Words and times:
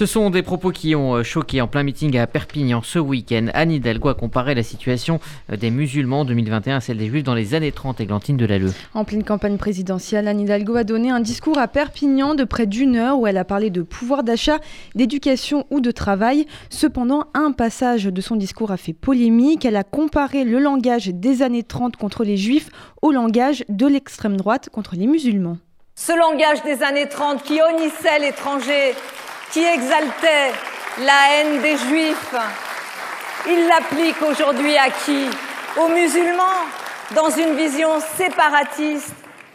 Ce 0.00 0.06
sont 0.06 0.30
des 0.30 0.40
propos 0.40 0.70
qui 0.70 0.96
ont 0.96 1.16
euh, 1.16 1.22
choqué 1.22 1.60
en 1.60 1.66
plein 1.66 1.82
meeting 1.82 2.16
à 2.16 2.26
Perpignan 2.26 2.80
ce 2.82 2.98
week-end. 2.98 3.48
Anne 3.52 3.70
Hidalgo 3.70 4.08
a 4.08 4.14
comparé 4.14 4.54
la 4.54 4.62
situation 4.62 5.20
euh, 5.52 5.58
des 5.58 5.70
musulmans 5.70 6.20
en 6.20 6.24
2021 6.24 6.78
à 6.78 6.80
celle 6.80 6.96
des 6.96 7.08
juifs 7.08 7.22
dans 7.22 7.34
les 7.34 7.54
années 7.54 7.70
30, 7.70 8.00
Églantine 8.00 8.38
Delalleux. 8.38 8.72
En 8.94 9.04
pleine 9.04 9.24
campagne 9.24 9.58
présidentielle, 9.58 10.26
Anne 10.26 10.40
Hidalgo 10.40 10.76
a 10.76 10.84
donné 10.84 11.10
un 11.10 11.20
discours 11.20 11.58
à 11.58 11.68
Perpignan 11.68 12.34
de 12.34 12.44
près 12.44 12.64
d'une 12.64 12.96
heure 12.96 13.18
où 13.18 13.26
elle 13.26 13.36
a 13.36 13.44
parlé 13.44 13.68
de 13.68 13.82
pouvoir 13.82 14.22
d'achat, 14.22 14.58
d'éducation 14.94 15.66
ou 15.68 15.82
de 15.82 15.90
travail. 15.90 16.46
Cependant, 16.70 17.26
un 17.34 17.52
passage 17.52 18.04
de 18.04 18.20
son 18.22 18.36
discours 18.36 18.70
a 18.70 18.78
fait 18.78 18.94
polémique. 18.94 19.66
Elle 19.66 19.76
a 19.76 19.84
comparé 19.84 20.44
le 20.44 20.60
langage 20.60 21.08
des 21.08 21.42
années 21.42 21.62
30 21.62 21.98
contre 21.98 22.24
les 22.24 22.38
juifs 22.38 22.70
au 23.02 23.12
langage 23.12 23.66
de 23.68 23.86
l'extrême 23.86 24.38
droite 24.38 24.70
contre 24.72 24.94
les 24.96 25.06
musulmans. 25.06 25.58
Ce 25.94 26.18
langage 26.18 26.62
des 26.62 26.82
années 26.82 27.06
30 27.06 27.42
qui 27.42 27.60
honnissait 27.60 28.18
l'étranger, 28.18 28.94
qui 29.52 29.64
exaltait 29.64 30.52
la 30.98 31.32
haine 31.32 31.60
des 31.60 31.76
juifs, 31.76 32.34
il 33.48 33.66
l'applique 33.66 34.22
aujourd'hui 34.22 34.76
à 34.76 34.90
qui? 34.90 35.28
Aux 35.78 35.88
musulmans, 35.88 36.66
dans 37.14 37.30
une 37.30 37.54
vision 37.54 37.88
séparatiste, 38.16 39.14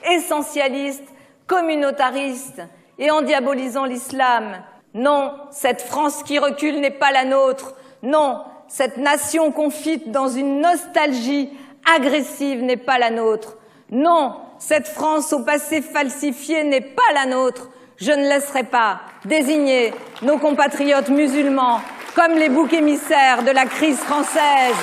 essentialiste, 0.10 1.04
communautariste 1.48 2.62
et 2.98 3.12
en 3.12 3.22
diabolisant 3.22 3.86
l'islam. 3.86 4.64
Non, 4.94 5.34
cette 5.52 5.82
France 5.82 6.24
qui 6.24 6.40
recule 6.40 6.80
n'est 6.80 6.90
pas 6.90 7.12
la 7.12 7.26
nôtre. 7.26 7.76
Non, 8.02 8.44
cette 8.68 8.98
nation 8.98 9.52
confite 9.52 10.12
dans 10.12 10.30
une 10.30 10.62
nostalgie 10.62 11.50
agressive 11.98 12.64
n'est 12.64 12.78
pas 12.78 12.98
la 12.98 13.12
nôtre. 13.12 13.58
Non, 13.92 14.36
cette 14.58 14.88
France 14.88 15.34
au 15.34 15.40
passé 15.40 15.82
falsifié 15.82 16.64
n'est 16.64 16.82
pas 16.82 17.14
la 17.14 17.26
nôtre. 17.26 17.70
Je 17.98 18.12
ne 18.12 18.28
laisserai 18.28 18.64
pas 18.64 19.00
désigner 19.24 19.94
nos 20.22 20.38
compatriotes 20.38 21.10
musulmans 21.10 21.80
comme 22.14 22.38
les 22.38 22.50
boucs 22.50 22.74
émissaires 22.74 23.44
de 23.44 23.52
la 23.52 23.66
crise 23.66 23.98
française. 23.98 24.76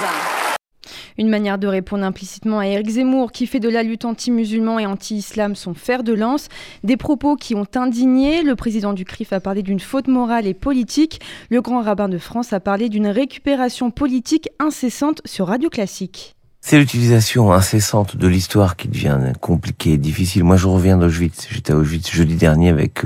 Une 1.19 1.29
manière 1.29 1.59
de 1.59 1.67
répondre 1.67 2.05
implicitement 2.05 2.61
à 2.61 2.67
Eric 2.67 2.89
Zemmour, 2.89 3.31
qui 3.31 3.47
fait 3.47 3.61
de 3.61 3.69
la 3.69 3.83
lutte 3.83 4.07
anti-musulman 4.07 4.79
et 4.79 4.87
anti-islam 4.87 5.55
son 5.55 5.75
fer 5.75 6.03
de 6.05 6.15
lance. 6.15 6.49
Des 6.85 6.97
propos 6.97 7.37
qui 7.37 7.55
ont 7.55 7.67
indigné. 7.75 8.43
Le 8.43 8.57
président 8.57 8.95
du 8.95 9.05
CRIF 9.05 9.35
a 9.35 9.41
parlé 9.41 9.63
d'une 9.63 9.81
faute 9.81 10.09
morale 10.09 10.47
et 10.47 10.55
politique. 10.55 11.21
Le 11.51 11.61
grand 11.61 11.83
rabbin 11.83 12.09
de 12.09 12.17
France 12.17 12.55
a 12.55 12.61
parlé 12.61 12.89
d'une 12.89 13.09
récupération 13.09 13.91
politique 13.91 14.49
incessante 14.59 15.21
sur 15.27 15.49
Radio 15.49 15.69
Classique. 15.69 16.35
C'est 16.65 16.79
l'utilisation 16.79 17.53
incessante 17.53 18.17
de 18.17 18.29
l'histoire 18.29 18.77
qui 18.77 18.87
devient 18.87 19.19
compliquée, 19.41 19.99
difficile. 19.99 20.45
Moi, 20.45 20.57
je 20.57 20.69
reviens 20.69 20.97
d'Auschwitz. 20.97 21.49
J'étais 21.51 21.73
à 21.73 21.77
Auschwitz 21.77 22.13
jeudi 22.13 22.37
dernier 22.37 22.69
avec 22.69 23.03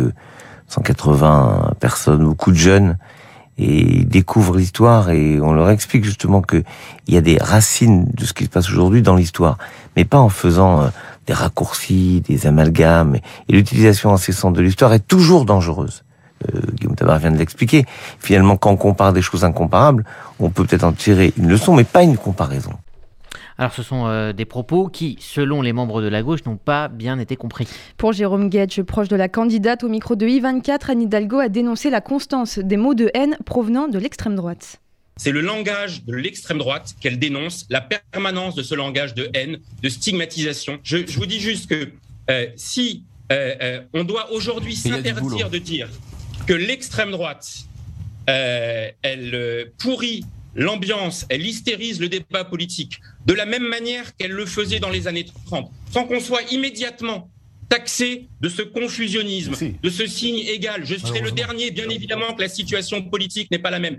180 0.68 1.68
euh, 1.70 1.74
personnes, 1.80 2.22
beaucoup 2.22 2.52
de 2.52 2.56
jeunes, 2.56 2.98
et 3.56 4.00
ils 4.00 4.08
découvrent 4.08 4.58
l'histoire 4.58 5.08
et 5.08 5.40
on 5.40 5.54
leur 5.54 5.70
explique 5.70 6.04
justement 6.04 6.42
que 6.42 6.62
il 7.06 7.14
y 7.14 7.16
a 7.16 7.22
des 7.22 7.38
racines 7.38 8.10
de 8.12 8.26
ce 8.26 8.34
qui 8.34 8.44
se 8.44 8.50
passe 8.50 8.68
aujourd'hui 8.68 9.00
dans 9.00 9.16
l'histoire, 9.16 9.56
mais 9.96 10.04
pas 10.04 10.18
en 10.18 10.28
faisant 10.28 10.82
euh, 10.82 10.88
des 11.26 11.32
raccourcis, 11.32 12.22
des 12.28 12.46
amalgames. 12.46 13.16
Et 13.48 13.52
l'utilisation 13.54 14.12
incessante 14.12 14.54
de 14.54 14.60
l'histoire 14.60 14.92
est 14.92 15.08
toujours 15.08 15.46
dangereuse. 15.46 16.04
Euh, 16.54 16.60
Guillaume 16.74 16.94
Tabar 16.94 17.18
vient 17.18 17.32
de 17.32 17.38
l'expliquer. 17.38 17.86
Finalement, 18.20 18.58
quand 18.58 18.70
on 18.70 18.76
compare 18.76 19.14
des 19.14 19.22
choses 19.22 19.46
incomparables, 19.46 20.04
on 20.40 20.50
peut 20.50 20.66
peut-être 20.66 20.84
en 20.84 20.92
tirer 20.92 21.32
une 21.38 21.48
leçon, 21.48 21.74
mais 21.74 21.84
pas 21.84 22.02
une 22.02 22.18
comparaison. 22.18 22.72
Alors 23.58 23.72
ce 23.72 23.82
sont 23.82 24.06
euh, 24.06 24.32
des 24.32 24.44
propos 24.44 24.88
qui, 24.88 25.16
selon 25.20 25.62
les 25.62 25.72
membres 25.72 26.02
de 26.02 26.08
la 26.08 26.22
gauche, 26.22 26.44
n'ont 26.44 26.58
pas 26.58 26.88
bien 26.88 27.18
été 27.18 27.36
compris. 27.36 27.66
Pour 27.96 28.12
Jérôme 28.12 28.50
Guedge, 28.50 28.82
proche 28.82 29.08
de 29.08 29.16
la 29.16 29.28
candidate 29.28 29.82
au 29.82 29.88
micro 29.88 30.14
de 30.14 30.26
I24, 30.26 30.90
Anne 30.90 31.02
Hidalgo 31.02 31.38
a 31.38 31.48
dénoncé 31.48 31.88
la 31.88 32.00
constance 32.00 32.58
des 32.58 32.76
mots 32.76 32.94
de 32.94 33.10
haine 33.14 33.38
provenant 33.46 33.88
de 33.88 33.98
l'extrême 33.98 34.36
droite. 34.36 34.80
C'est 35.16 35.32
le 35.32 35.40
langage 35.40 36.04
de 36.04 36.14
l'extrême 36.14 36.58
droite 36.58 36.94
qu'elle 37.00 37.18
dénonce, 37.18 37.64
la 37.70 37.80
permanence 37.80 38.54
de 38.54 38.62
ce 38.62 38.74
langage 38.74 39.14
de 39.14 39.30
haine, 39.32 39.58
de 39.82 39.88
stigmatisation. 39.88 40.78
Je, 40.82 40.98
vous 41.16 41.24
dis 41.24 41.40
juste 41.40 41.70
que 41.70 41.88
euh, 42.28 42.48
si 42.56 43.04
euh, 43.32 43.80
on 43.94 44.04
doit 44.04 44.30
aujourd'hui 44.32 44.76
s'interdire 44.76 45.48
de 45.48 45.58
dire 45.58 45.88
que 46.46 46.52
l'extrême 46.52 47.10
droite, 47.10 47.48
elle 48.26 49.72
pourrit 49.78 50.24
l'ambiance, 50.56 51.26
elle 51.28 51.46
hystérise 51.46 52.00
le 52.00 52.08
débat 52.08 52.44
politique 52.44 53.00
de 53.26 53.34
la 53.34 53.46
même 53.46 53.66
manière 53.66 54.16
qu'elle 54.16 54.32
le 54.32 54.46
faisait 54.46 54.80
dans 54.80 54.90
les 54.90 55.06
années 55.06 55.26
30, 55.46 55.70
sans 55.92 56.04
qu'on 56.04 56.20
soit 56.20 56.42
immédiatement 56.50 57.30
taxé 57.68 58.28
de 58.40 58.48
ce 58.48 58.62
confusionnisme, 58.62 59.54
de 59.82 59.90
ce 59.90 60.06
signe 60.06 60.38
égal. 60.38 60.84
Je 60.84 60.96
serai 60.96 61.20
le 61.20 61.32
dernier, 61.32 61.70
bien 61.70 61.88
évidemment, 61.88 62.32
que 62.34 62.42
la 62.42 62.48
situation 62.48 63.02
politique 63.02 63.50
n'est 63.50 63.58
pas 63.58 63.70
la 63.70 63.80
même. 63.80 63.98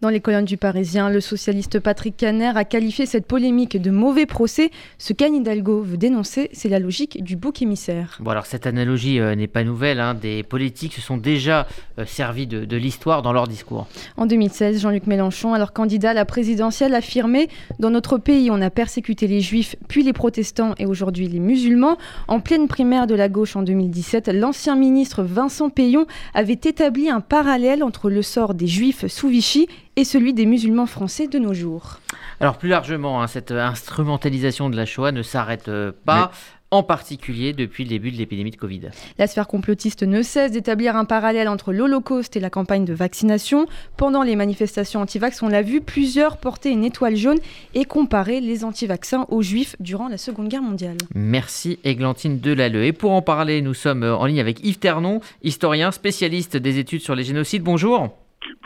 Dans 0.00 0.08
les 0.08 0.20
colonnes 0.20 0.44
du 0.44 0.56
Parisien, 0.56 1.10
le 1.10 1.20
socialiste 1.20 1.78
Patrick 1.78 2.16
Caner 2.16 2.52
a 2.54 2.64
qualifié 2.64 3.06
cette 3.06 3.26
polémique 3.26 3.80
de 3.80 3.90
mauvais 3.90 4.26
procès. 4.26 4.70
Ce 4.98 5.12
qu'Anne 5.12 5.34
Hidalgo 5.34 5.82
veut 5.82 5.96
dénoncer, 5.96 6.48
c'est 6.52 6.68
la 6.68 6.78
logique 6.78 7.22
du 7.22 7.36
bouc 7.36 7.62
émissaire. 7.62 8.16
Bon 8.20 8.30
alors 8.30 8.46
cette 8.46 8.66
analogie 8.66 9.20
euh, 9.20 9.34
n'est 9.34 9.46
pas 9.46 9.62
nouvelle, 9.62 10.00
hein. 10.00 10.14
des 10.14 10.42
politiques 10.42 10.94
se 10.94 11.00
sont 11.00 11.16
déjà 11.16 11.66
euh, 11.98 12.06
servis 12.06 12.46
de, 12.46 12.76
l'histoire 12.76 13.22
dans 13.22 13.32
leur 13.32 13.46
discours. 13.46 13.86
En 14.16 14.26
2016, 14.26 14.80
Jean-Luc 14.80 15.06
Mélenchon, 15.06 15.54
alors 15.54 15.72
candidat 15.72 16.10
à 16.10 16.14
la 16.14 16.24
présidentielle, 16.24 16.94
affirmait 16.94 17.48
«Dans 17.78 17.90
notre 17.90 18.16
pays, 18.16 18.50
on 18.50 18.60
a 18.62 18.70
persécuté 18.70 19.26
les 19.26 19.40
juifs, 19.40 19.76
puis 19.88 20.02
les 20.02 20.12
protestants 20.12 20.74
et 20.78 20.86
aujourd'hui 20.86 21.28
les 21.28 21.40
musulmans». 21.40 21.98
En 22.28 22.40
pleine 22.40 22.68
primaire 22.68 23.06
de 23.06 23.14
la 23.14 23.28
gauche 23.28 23.54
en 23.54 23.62
2017, 23.62 24.28
l'ancien 24.28 24.76
ministre 24.76 25.22
Vincent 25.22 25.68
Payon 25.68 26.06
avait 26.32 26.54
établi 26.54 27.10
un 27.10 27.20
parallèle 27.20 27.82
entre 27.82 28.08
le 28.08 28.22
sort 28.22 28.54
des 28.54 28.66
juifs 28.66 29.06
sous 29.06 29.28
Vichy 29.28 29.60
et 29.96 30.04
celui 30.04 30.34
des 30.34 30.46
musulmans 30.46 30.86
français 30.86 31.26
de 31.26 31.38
nos 31.38 31.54
jours. 31.54 32.00
Alors 32.40 32.58
plus 32.58 32.68
largement, 32.68 33.22
hein, 33.22 33.26
cette 33.26 33.52
instrumentalisation 33.52 34.70
de 34.70 34.76
la 34.76 34.86
Shoah 34.86 35.12
ne 35.12 35.22
s'arrête 35.22 35.68
euh, 35.68 35.92
pas. 36.04 36.30
en 36.72 36.82
particulier 36.84 37.52
depuis 37.52 37.82
le 37.82 37.90
début 37.90 38.12
de 38.12 38.16
l'épidémie 38.16 38.52
de 38.52 38.56
Covid. 38.56 38.90
La 39.18 39.26
sphère 39.26 39.48
complotiste 39.48 40.04
ne 40.04 40.22
cesse 40.22 40.52
d'établir 40.52 40.94
un 40.94 41.04
parallèle 41.04 41.48
entre 41.48 41.72
l'Holocauste 41.72 42.36
et 42.36 42.40
la 42.40 42.48
campagne 42.48 42.84
de 42.84 42.94
vaccination. 42.94 43.66
Pendant 43.96 44.22
les 44.22 44.36
manifestations 44.36 45.00
anti-vax, 45.00 45.42
on 45.42 45.48
l'a 45.48 45.62
vu, 45.62 45.80
plusieurs 45.80 46.36
portaient 46.36 46.70
une 46.70 46.84
étoile 46.84 47.16
jaune 47.16 47.40
et 47.74 47.84
comparaient 47.84 48.40
les 48.40 48.64
anti-vaccins 48.64 49.26
aux 49.30 49.42
juifs 49.42 49.74
durant 49.80 50.06
la 50.06 50.16
Seconde 50.16 50.48
Guerre 50.48 50.62
mondiale. 50.62 50.96
Merci 51.12 51.80
Églantine 51.82 52.38
Delalleux. 52.38 52.84
Et 52.84 52.92
pour 52.92 53.10
en 53.10 53.22
parler, 53.22 53.62
nous 53.62 53.74
sommes 53.74 54.04
en 54.04 54.24
ligne 54.26 54.40
avec 54.40 54.64
Yves 54.64 54.78
Ternon, 54.78 55.20
historien, 55.42 55.90
spécialiste 55.90 56.56
des 56.56 56.78
études 56.78 57.02
sur 57.02 57.16
les 57.16 57.24
génocides. 57.24 57.64
Bonjour. 57.64 58.10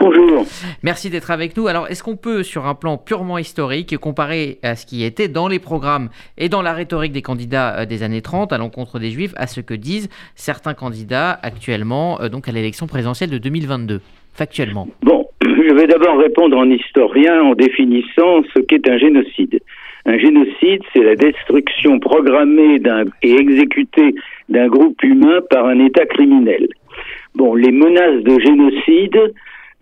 Bonjour. 0.05 0.45
Merci 0.83 1.09
d'être 1.09 1.31
avec 1.31 1.57
nous. 1.57 1.67
Alors, 1.67 1.89
est-ce 1.89 2.03
qu'on 2.03 2.17
peut, 2.17 2.43
sur 2.43 2.67
un 2.67 2.75
plan 2.75 2.99
purement 2.99 3.39
historique, 3.39 3.97
comparer 3.97 4.59
à 4.63 4.77
ce 4.77 4.85
qui 4.85 5.03
était 5.03 5.29
dans 5.29 5.49
les 5.49 5.59
programmes 5.59 6.11
et 6.37 6.51
dans 6.51 6.61
la 6.61 6.75
rhétorique 6.75 7.13
des 7.13 7.23
candidats 7.23 7.81
euh, 7.81 7.87
des 7.87 8.03
années 8.03 8.21
30 8.21 8.53
à 8.53 8.59
l'encontre 8.59 8.99
des 8.99 9.09
Juifs 9.09 9.33
à 9.37 9.47
ce 9.47 9.63
que 9.63 9.73
disent 9.73 10.11
certains 10.35 10.75
candidats 10.75 11.31
actuellement, 11.43 12.21
euh, 12.21 12.29
donc 12.29 12.49
à 12.49 12.53
l'élection 12.53 12.87
présidentielle 12.87 13.31
de 13.31 13.39
2022, 13.39 14.03
factuellement? 14.35 14.89
Bon, 15.03 15.27
je 15.43 15.75
vais 15.75 15.87
d'abord 15.87 16.19
répondre 16.19 16.59
en 16.59 16.69
historien 16.69 17.43
en 17.43 17.55
définissant 17.55 18.43
ce 18.55 18.61
qu'est 18.61 18.87
un 18.87 18.99
génocide. 18.99 19.59
Un 20.05 20.19
génocide, 20.19 20.83
c'est 20.93 21.03
la 21.03 21.17
destruction 21.17 21.99
programmée 21.99 22.79
et 23.23 23.35
exécutée 23.37 24.15
d'un 24.51 24.67
groupe 24.67 25.03
humain 25.03 25.41
par 25.49 25.65
un 25.65 25.79
État 25.79 26.05
criminel. 26.05 26.69
Bon, 27.35 27.55
les 27.55 27.73
menaces 27.73 28.23
de 28.23 28.39
génocide 28.39 29.33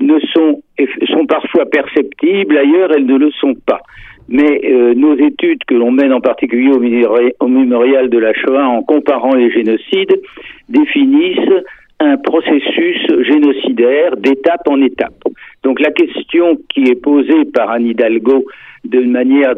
ne 0.03 0.19
sont, 0.33 0.63
sont 1.07 1.27
parfois 1.27 1.67
perceptibles, 1.67 2.59
ailleurs 2.59 2.93
elles 2.95 3.07
ne 3.07 3.17
le 3.17 3.31
sont 3.33 3.55
pas. 3.67 3.81
Mais 4.29 4.61
euh, 4.65 4.95
nos 4.95 5.17
études 5.17 5.65
que 5.67 5.75
l'on 5.75 5.91
mène 5.91 6.13
en 6.13 6.21
particulier 6.21 6.71
au, 6.71 7.49
mémorial 7.49 8.09
de 8.09 8.19
la 8.19 8.33
Shoah 8.33 8.67
en 8.67 8.83
comparant 8.83 9.35
les 9.35 9.51
génocides 9.51 10.21
définissent 10.69 11.63
un 12.01 12.17
processus 12.17 13.07
génocidaire 13.27 14.17
d'étape 14.17 14.67
en 14.69 14.81
étape. 14.81 15.23
Donc 15.63 15.81
la 15.81 15.91
question 15.91 16.57
qui 16.69 16.85
est 16.85 17.01
posée 17.01 17.45
par 17.53 17.71
Anne 17.71 17.87
Hidalgo 17.87 18.45
de 18.85 19.01
manière 19.01 19.55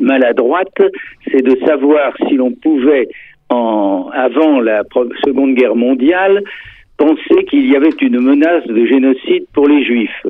maladroite, 0.00 0.82
c'est 1.30 1.42
de 1.42 1.56
savoir 1.64 2.14
si 2.28 2.34
l'on 2.34 2.52
pouvait, 2.52 3.08
en, 3.50 4.08
avant 4.12 4.60
la 4.60 4.82
Seconde 5.24 5.54
Guerre 5.54 5.76
mondiale, 5.76 6.42
penser 6.96 7.44
qu'il 7.48 7.66
y 7.66 7.76
avait 7.76 7.96
une 8.00 8.20
menace 8.20 8.66
de 8.66 8.86
génocide 8.86 9.46
pour 9.52 9.68
les 9.68 9.84
juifs. 9.84 10.26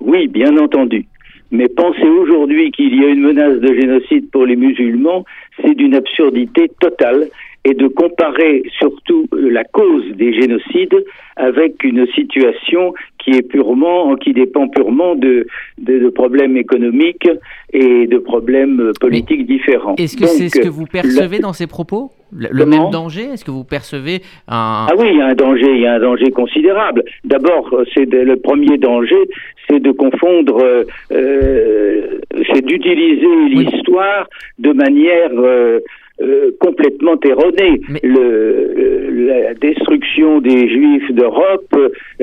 Oui, 0.00 0.28
bien 0.28 0.56
entendu. 0.56 1.06
Mais 1.50 1.68
penser 1.68 2.08
aujourd'hui 2.08 2.70
qu'il 2.72 2.94
y 2.94 3.04
a 3.04 3.08
une 3.08 3.20
menace 3.20 3.58
de 3.60 3.72
génocide 3.74 4.30
pour 4.30 4.46
les 4.46 4.56
musulmans, 4.56 5.24
c'est 5.62 5.74
d'une 5.74 5.94
absurdité 5.94 6.70
totale 6.80 7.28
et 7.66 7.74
de 7.74 7.88
comparer 7.88 8.62
surtout 8.78 9.26
la 9.32 9.64
cause 9.64 10.04
des 10.14 10.32
génocides 10.40 11.04
avec 11.36 11.82
une 11.82 12.06
situation 12.14 12.94
qui 13.18 13.30
est 13.30 13.42
purement, 13.42 14.14
qui 14.14 14.32
dépend 14.32 14.68
purement 14.68 15.16
de, 15.16 15.46
de, 15.78 16.08
problèmes 16.10 16.56
économiques 16.56 17.28
et 17.72 18.06
de 18.06 18.18
problèmes 18.18 18.92
politiques 19.00 19.46
différents. 19.46 19.96
Est-ce 19.96 20.16
que 20.16 20.26
c'est 20.26 20.48
ce 20.48 20.60
que 20.60 20.68
vous 20.68 20.86
percevez 20.86 21.40
dans 21.40 21.52
ces 21.52 21.66
propos? 21.66 22.12
Le, 22.32 22.66
même 22.66 22.90
danger? 22.90 23.24
Est-ce 23.32 23.44
que 23.44 23.50
vous 23.50 23.64
percevez 23.64 24.22
un... 24.48 24.86
Ah 24.88 24.94
oui, 24.96 25.08
il 25.10 25.18
y 25.18 25.20
a 25.20 25.26
un 25.26 25.34
danger, 25.34 25.72
il 25.74 25.80
y 25.80 25.86
a 25.86 25.94
un 25.94 26.00
danger 26.00 26.30
considérable. 26.30 27.04
D'abord, 27.24 27.74
c'est 27.94 28.06
le 28.06 28.36
premier 28.36 28.78
danger, 28.78 29.22
c'est 29.68 29.80
de 29.80 29.92
confondre, 29.92 30.62
euh, 30.62 30.84
euh 31.12 32.20
c'est 32.52 32.64
d'utiliser 32.64 33.48
l'histoire 33.48 34.28
de 34.58 34.72
manière 34.72 35.30
euh, 35.34 35.80
euh, 36.20 36.50
complètement 36.60 37.18
erronée. 37.22 37.80
Le, 38.02 39.26
la 39.26 39.54
destruction 39.54 40.40
des 40.40 40.68
Juifs 40.68 41.12
d'Europe 41.12 41.74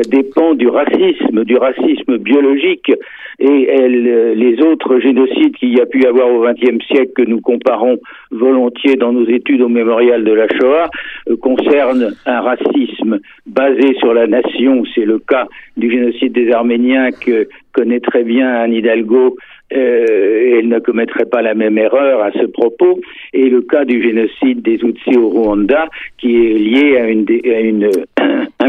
dépend 0.09 0.55
du 0.55 0.67
racisme, 0.67 1.43
du 1.43 1.57
racisme 1.57 2.17
biologique, 2.17 2.91
et 3.39 3.67
elle, 3.69 4.33
les 4.33 4.61
autres 4.61 4.99
génocides 4.99 5.55
qu'il 5.57 5.75
y 5.75 5.81
a 5.81 5.85
pu 5.85 6.05
avoir 6.05 6.29
au 6.29 6.43
XXe 6.43 6.83
siècle 6.85 7.11
que 7.15 7.23
nous 7.23 7.41
comparons 7.41 7.97
volontiers 8.31 8.95
dans 8.95 9.11
nos 9.11 9.27
études 9.27 9.61
au 9.61 9.69
mémorial 9.69 10.23
de 10.23 10.33
la 10.33 10.47
Shoah 10.47 10.89
euh, 11.29 11.37
concernent 11.37 12.13
un 12.25 12.41
racisme 12.41 13.19
basé 13.45 13.95
sur 13.99 14.13
la 14.13 14.27
nation. 14.27 14.83
C'est 14.93 15.05
le 15.05 15.19
cas 15.19 15.47
du 15.77 15.91
génocide 15.91 16.33
des 16.33 16.51
Arméniens 16.51 17.11
que 17.11 17.47
connaît 17.71 17.99
très 17.99 18.23
bien 18.23 18.47
Anne 18.47 18.73
Hidalgo 18.73 19.37
euh, 19.73 20.59
elle 20.59 20.67
ne 20.67 20.79
commettrait 20.79 21.25
pas 21.25 21.41
la 21.41 21.55
même 21.55 21.77
erreur 21.77 22.21
à 22.21 22.31
ce 22.31 22.45
propos. 22.45 22.99
Et 23.33 23.49
le 23.49 23.61
cas 23.61 23.85
du 23.85 24.03
génocide 24.03 24.61
des 24.61 24.77
Tutsis 24.77 25.17
au 25.17 25.29
Rwanda, 25.29 25.89
qui 26.17 26.35
est 26.35 26.57
lié 26.57 26.97
à 26.97 27.09
une, 27.09 27.25
à 27.45 27.59
une 27.59 27.89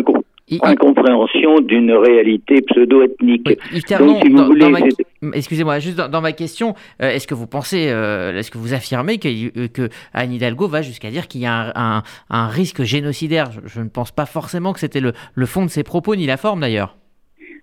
incompréhension 0.62 1.60
d'une 1.60 1.92
réalité 1.92 2.60
pseudo-ethnique. 2.62 3.58
excusez-moi, 5.32 5.78
juste 5.78 5.96
dans, 5.96 6.20
ma 6.20 6.32
question, 6.32 6.74
euh, 7.02 7.10
est-ce 7.10 7.26
que 7.26 7.34
vous 7.34 7.46
pensez, 7.46 7.88
euh, 7.88 8.36
est-ce 8.36 8.50
que 8.50 8.58
vous 8.58 8.74
affirmez 8.74 9.18
que, 9.18 9.66
que 9.68 9.88
Anne 10.12 10.32
Hidalgo 10.32 10.68
va 10.68 10.82
jusqu'à 10.82 11.10
dire 11.10 11.28
qu'il 11.28 11.40
y 11.40 11.46
a 11.46 11.72
un, 11.74 12.02
un, 12.30 12.48
risque 12.48 12.82
génocidaire? 12.82 13.50
Je, 13.64 13.80
ne 13.80 13.88
pense 13.88 14.12
pas 14.12 14.26
forcément 14.26 14.72
que 14.72 14.80
c'était 14.80 15.00
le, 15.00 15.12
le 15.34 15.46
fond 15.46 15.64
de 15.64 15.70
ses 15.70 15.82
propos, 15.82 16.14
ni 16.14 16.26
la 16.26 16.36
forme 16.36 16.60
d'ailleurs. 16.60 16.96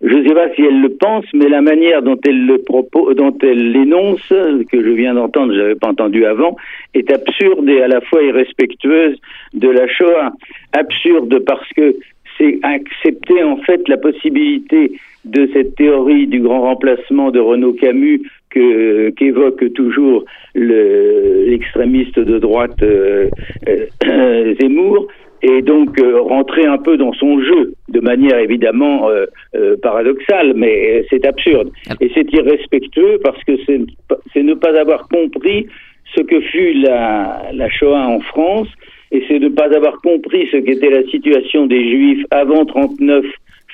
Je 0.01 0.15
ne 0.15 0.27
sais 0.27 0.33
pas 0.33 0.49
si 0.55 0.63
elle 0.63 0.81
le 0.81 0.89
pense, 0.89 1.25
mais 1.35 1.47
la 1.47 1.61
manière 1.61 2.01
dont 2.01 2.17
elle 2.25 2.47
le 2.47 2.57
propos, 2.57 3.13
dont 3.13 3.37
elle 3.43 3.71
l'énonce, 3.71 4.27
que 4.29 4.83
je 4.83 4.89
viens 4.89 5.13
d'entendre, 5.13 5.53
je 5.53 5.59
n'avais 5.59 5.75
pas 5.75 5.89
entendu 5.89 6.25
avant, 6.25 6.55
est 6.95 7.11
absurde 7.11 7.69
et 7.69 7.83
à 7.83 7.87
la 7.87 8.01
fois 8.01 8.23
irrespectueuse 8.23 9.19
de 9.53 9.69
la 9.69 9.87
Shoah. 9.87 10.31
Absurde 10.73 11.43
parce 11.45 11.69
que 11.77 11.95
c'est 12.41 12.59
accepter 12.63 13.43
en 13.43 13.57
fait 13.57 13.87
la 13.87 13.97
possibilité 13.97 14.93
de 15.25 15.47
cette 15.53 15.75
théorie 15.75 16.25
du 16.27 16.41
grand 16.41 16.61
remplacement 16.61 17.29
de 17.29 17.39
Renaud 17.39 17.73
Camus 17.73 18.21
que 18.49 19.11
qu'évoque 19.11 19.71
toujours 19.73 20.25
l'extrémiste 20.55 22.19
de 22.19 22.39
droite 22.39 22.81
euh, 22.81 23.29
euh, 23.67 24.55
Zemmour 24.59 25.07
et 25.43 25.61
donc 25.61 25.99
euh, 25.99 26.21
rentrer 26.21 26.65
un 26.65 26.77
peu 26.77 26.97
dans 26.97 27.13
son 27.13 27.39
jeu 27.41 27.73
de 27.89 27.99
manière 27.99 28.37
évidemment 28.37 29.09
euh, 29.09 29.25
euh, 29.55 29.75
paradoxale, 29.81 30.53
mais 30.55 31.05
c'est 31.09 31.25
absurde. 31.25 31.71
Et 31.99 32.11
c'est 32.13 32.31
irrespectueux 32.31 33.19
parce 33.23 33.43
que 33.43 33.53
c'est 33.65 34.43
ne 34.43 34.53
pas 34.53 34.79
avoir 34.79 35.07
compris 35.07 35.67
ce 36.15 36.21
que 36.21 36.41
fut 36.41 36.73
la 36.73 37.69
Shoah 37.69 38.07
en 38.07 38.19
France, 38.19 38.67
et 39.11 39.23
c'est 39.27 39.39
ne 39.39 39.49
pas 39.49 39.75
avoir 39.75 40.01
compris 40.01 40.47
ce 40.51 40.57
qu'était 40.57 40.89
la 40.89 41.03
situation 41.09 41.65
des 41.65 41.89
Juifs 41.89 42.25
avant 42.31 42.65
39 42.65 43.25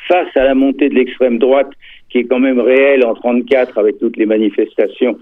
face 0.07 0.35
à 0.35 0.43
la 0.43 0.55
montée 0.55 0.89
de 0.89 0.95
l'extrême 0.95 1.37
droite 1.37 1.69
qui 2.09 2.19
est 2.19 2.23
quand 2.23 2.39
même 2.39 2.59
réelle 2.59 3.05
en 3.05 3.13
34 3.13 3.77
avec 3.77 3.99
toutes 3.99 4.17
les 4.17 4.25
manifestations 4.25 5.17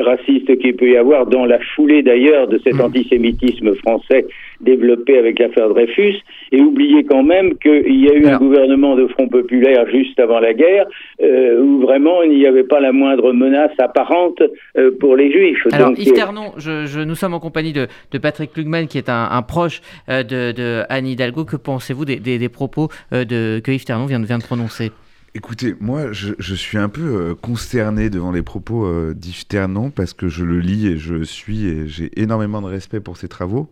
racistes 0.00 0.58
qu'il 0.58 0.76
peut 0.76 0.90
y 0.90 0.96
avoir 0.96 1.26
dans 1.26 1.44
la 1.44 1.58
foulée 1.74 2.02
d'ailleurs 2.02 2.48
de 2.48 2.58
cet 2.64 2.74
mmh. 2.74 2.80
antisémitisme 2.80 3.74
français 3.76 4.26
développé 4.62 5.18
avec 5.18 5.38
l'affaire 5.38 5.68
Dreyfus, 5.68 6.16
et 6.52 6.60
oublier 6.60 7.04
quand 7.04 7.22
même 7.22 7.56
qu'il 7.58 8.00
y 8.00 8.08
a 8.08 8.14
eu 8.14 8.26
un 8.26 8.38
gouvernement 8.38 8.96
de 8.96 9.06
Front 9.08 9.28
Populaire 9.28 9.86
juste 9.90 10.18
avant 10.20 10.40
la 10.40 10.54
guerre, 10.54 10.86
euh, 11.20 11.60
où 11.60 11.80
vraiment 11.80 12.22
il 12.22 12.38
n'y 12.38 12.46
avait 12.46 12.64
pas 12.64 12.80
la 12.80 12.92
moindre 12.92 13.32
menace 13.32 13.72
apparente 13.78 14.42
euh, 14.78 14.90
pour 15.00 15.16
les 15.16 15.32
Juifs. 15.32 15.66
Alors 15.72 15.92
Yves 15.96 16.12
Ternon, 16.12 16.52
je, 16.56 17.02
nous 17.02 17.14
sommes 17.14 17.34
en 17.34 17.40
compagnie 17.40 17.72
de, 17.72 17.86
Patrick 18.18 18.52
Klugman, 18.52 18.86
qui 18.86 18.98
est 18.98 19.08
un, 19.08 19.42
proche 19.42 19.80
euh, 20.08 20.22
de, 20.22 20.82
Anne 20.88 21.06
Hidalgo. 21.06 21.44
Que 21.44 21.56
pensez-vous 21.56 22.04
des, 22.04 22.48
propos 22.48 22.88
de, 23.10 23.60
que 23.60 23.70
Yves 23.70 23.84
Ternon 23.84 24.06
vient, 24.06 24.22
vient 24.22 24.38
de 24.38 24.44
prononcer? 24.44 24.90
Écoutez, 25.34 25.74
moi, 25.80 26.12
je, 26.12 26.54
suis 26.54 26.76
un 26.76 26.90
peu 26.90 27.00
euh, 27.00 27.34
consterné 27.34 28.10
devant 28.10 28.32
les 28.32 28.42
propos 28.42 28.84
euh, 28.84 29.14
d'Yves 29.14 29.46
Ternon 29.46 29.90
parce 29.90 30.12
que 30.12 30.28
je 30.28 30.44
le 30.44 30.60
lis 30.60 30.86
et 30.86 30.98
je 30.98 31.24
suis 31.24 31.64
et 31.64 31.88
j'ai 31.88 32.10
énormément 32.20 32.60
de 32.60 32.66
respect 32.66 33.00
pour 33.00 33.16
ses 33.16 33.28
travaux. 33.28 33.70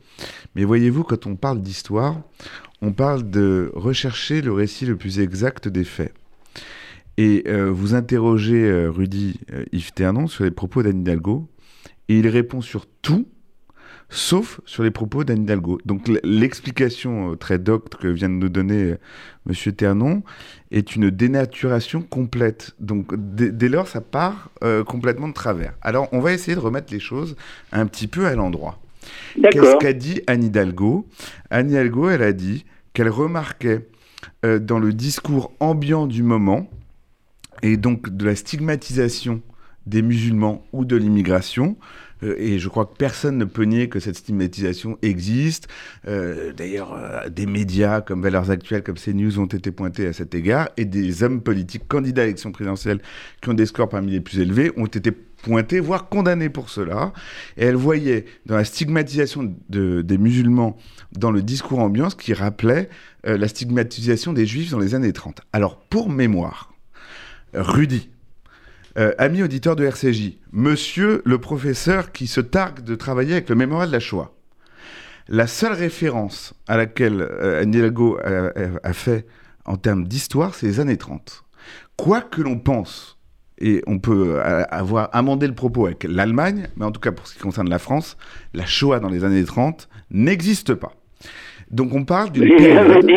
Mais 0.54 0.64
voyez-vous, 0.64 1.04
quand 1.04 1.26
on 1.26 1.36
parle 1.36 1.60
d'histoire, 1.60 2.16
on 2.80 2.92
parle 2.92 3.28
de 3.28 3.70
rechercher 3.74 4.40
le 4.40 4.54
récit 4.54 4.86
le 4.86 4.96
plus 4.96 5.20
exact 5.20 5.68
des 5.68 5.84
faits. 5.84 6.14
Et 7.18 7.44
euh, 7.46 7.70
vous 7.70 7.94
interrogez 7.94 8.86
Rudy 8.86 9.38
Yves 9.72 9.92
Ternon 9.92 10.28
sur 10.28 10.44
les 10.44 10.50
propos 10.50 10.82
d'Anne 10.82 11.00
Hidalgo 11.00 11.46
et 12.08 12.18
il 12.18 12.28
répond 12.28 12.62
sur 12.62 12.86
tout 12.86 13.28
sauf 14.10 14.60
sur 14.66 14.82
les 14.82 14.90
propos 14.90 15.24
d'Anne 15.24 15.42
Hidalgo. 15.42 15.80
Donc 15.86 16.10
l'explication 16.22 17.32
euh, 17.32 17.36
très 17.36 17.58
docte 17.58 17.96
que 17.96 18.08
vient 18.08 18.28
de 18.28 18.34
nous 18.34 18.48
donner 18.48 18.82
euh, 18.82 18.98
Monsieur 19.46 19.72
Ternon 19.72 20.22
est 20.70 20.96
une 20.96 21.10
dénaturation 21.10 22.02
complète. 22.02 22.74
Donc 22.80 23.14
dès 23.16 23.68
lors, 23.68 23.88
ça 23.88 24.00
part 24.00 24.50
euh, 24.62 24.84
complètement 24.84 25.28
de 25.28 25.32
travers. 25.32 25.74
Alors 25.80 26.08
on 26.12 26.20
va 26.20 26.32
essayer 26.32 26.54
de 26.54 26.60
remettre 26.60 26.92
les 26.92 27.00
choses 27.00 27.36
un 27.72 27.86
petit 27.86 28.08
peu 28.08 28.26
à 28.26 28.34
l'endroit. 28.34 28.78
Qu'est-ce 29.34 29.78
qu'a 29.78 29.92
dit 29.94 30.20
Anne 30.26 30.44
Hidalgo? 30.44 31.06
Anne 31.48 31.70
Hidalgo, 31.70 32.10
elle 32.10 32.22
a 32.22 32.32
dit 32.32 32.66
qu'elle 32.92 33.08
remarquait 33.08 33.88
dans 34.42 34.78
le 34.78 34.92
discours 34.92 35.52
ambiant 35.58 36.06
du 36.06 36.22
moment, 36.22 36.68
et 37.62 37.76
donc 37.78 38.10
de 38.10 38.26
la 38.26 38.36
stigmatisation 38.36 39.40
des 39.86 40.02
musulmans 40.02 40.64
ou 40.72 40.84
de 40.84 40.96
l'immigration, 40.96 41.76
et 42.22 42.58
je 42.58 42.68
crois 42.68 42.86
que 42.86 42.96
personne 42.96 43.38
ne 43.38 43.44
peut 43.44 43.64
nier 43.64 43.88
que 43.88 44.00
cette 44.00 44.16
stigmatisation 44.16 44.98
existe. 45.02 45.68
Euh, 46.06 46.52
d'ailleurs, 46.52 46.94
euh, 46.94 47.28
des 47.28 47.46
médias 47.46 48.00
comme 48.00 48.22
Valeurs 48.22 48.50
Actuelles, 48.50 48.82
comme 48.82 48.96
CNews 48.96 49.38
ont 49.38 49.46
été 49.46 49.70
pointés 49.70 50.06
à 50.06 50.12
cet 50.12 50.34
égard, 50.34 50.68
et 50.76 50.84
des 50.84 51.22
hommes 51.22 51.40
politiques 51.40 51.88
candidats 51.88 52.22
à 52.22 52.24
l'élection 52.26 52.52
présidentielle 52.52 53.00
qui 53.40 53.48
ont 53.48 53.54
des 53.54 53.66
scores 53.66 53.88
parmi 53.88 54.12
les 54.12 54.20
plus 54.20 54.40
élevés 54.40 54.72
ont 54.76 54.86
été 54.86 55.10
pointés, 55.12 55.80
voire 55.80 56.08
condamnés 56.08 56.50
pour 56.50 56.68
cela. 56.68 57.12
Et 57.56 57.64
elle 57.64 57.76
voyait 57.76 58.26
dans 58.46 58.56
la 58.56 58.64
stigmatisation 58.64 59.54
des 59.70 60.18
musulmans 60.18 60.76
dans 61.12 61.30
le 61.30 61.42
discours 61.42 61.78
ambiance 61.78 62.14
qui 62.14 62.34
rappelait 62.34 62.90
la 63.24 63.48
stigmatisation 63.48 64.34
des 64.34 64.44
juifs 64.44 64.70
dans 64.70 64.78
les 64.78 64.94
années 64.94 65.14
30. 65.14 65.40
Alors, 65.54 65.78
pour 65.80 66.10
mémoire, 66.10 66.74
Rudy, 67.54 68.10
euh, 69.00 69.14
ami 69.16 69.42
auditeur 69.42 69.76
de 69.76 69.84
RCJ, 69.84 70.38
monsieur 70.52 71.22
le 71.24 71.38
professeur 71.38 72.12
qui 72.12 72.26
se 72.26 72.42
targue 72.42 72.84
de 72.84 72.94
travailler 72.94 73.32
avec 73.32 73.48
le 73.48 73.54
mémorial 73.54 73.88
de 73.88 73.94
la 73.94 74.00
Shoah. 74.00 74.34
La 75.26 75.46
seule 75.46 75.72
référence 75.72 76.52
à 76.68 76.76
laquelle 76.76 77.22
euh, 77.22 77.64
a, 78.82 78.92
fait 78.92 79.26
en 79.64 79.76
termes 79.76 80.06
d'histoire, 80.06 80.54
c'est 80.54 80.66
les 80.66 80.80
années 80.80 80.98
30. 80.98 81.44
Quoi 81.96 82.20
que 82.20 82.42
l'on 82.42 82.58
pense, 82.58 83.18
et 83.56 83.82
on 83.86 83.98
peut 83.98 84.34
euh, 84.36 84.64
avoir 84.68 85.08
amendé 85.12 85.46
le 85.46 85.54
propos 85.54 85.86
avec 85.86 86.04
l'Allemagne, 86.04 86.68
mais 86.76 86.84
en 86.84 86.92
tout 86.92 87.00
cas 87.00 87.12
pour 87.12 87.26
ce 87.26 87.34
qui 87.34 87.40
concerne 87.40 87.70
la 87.70 87.78
France, 87.78 88.18
la 88.52 88.66
Shoah 88.66 89.00
dans 89.00 89.08
les 89.08 89.24
années 89.24 89.44
30 89.44 89.88
n'existe 90.10 90.74
pas. 90.74 90.92
Donc 91.70 91.94
on 91.94 92.04
parle 92.04 92.32
d'une 92.32 92.56
période 92.56 93.06
des 93.06 93.12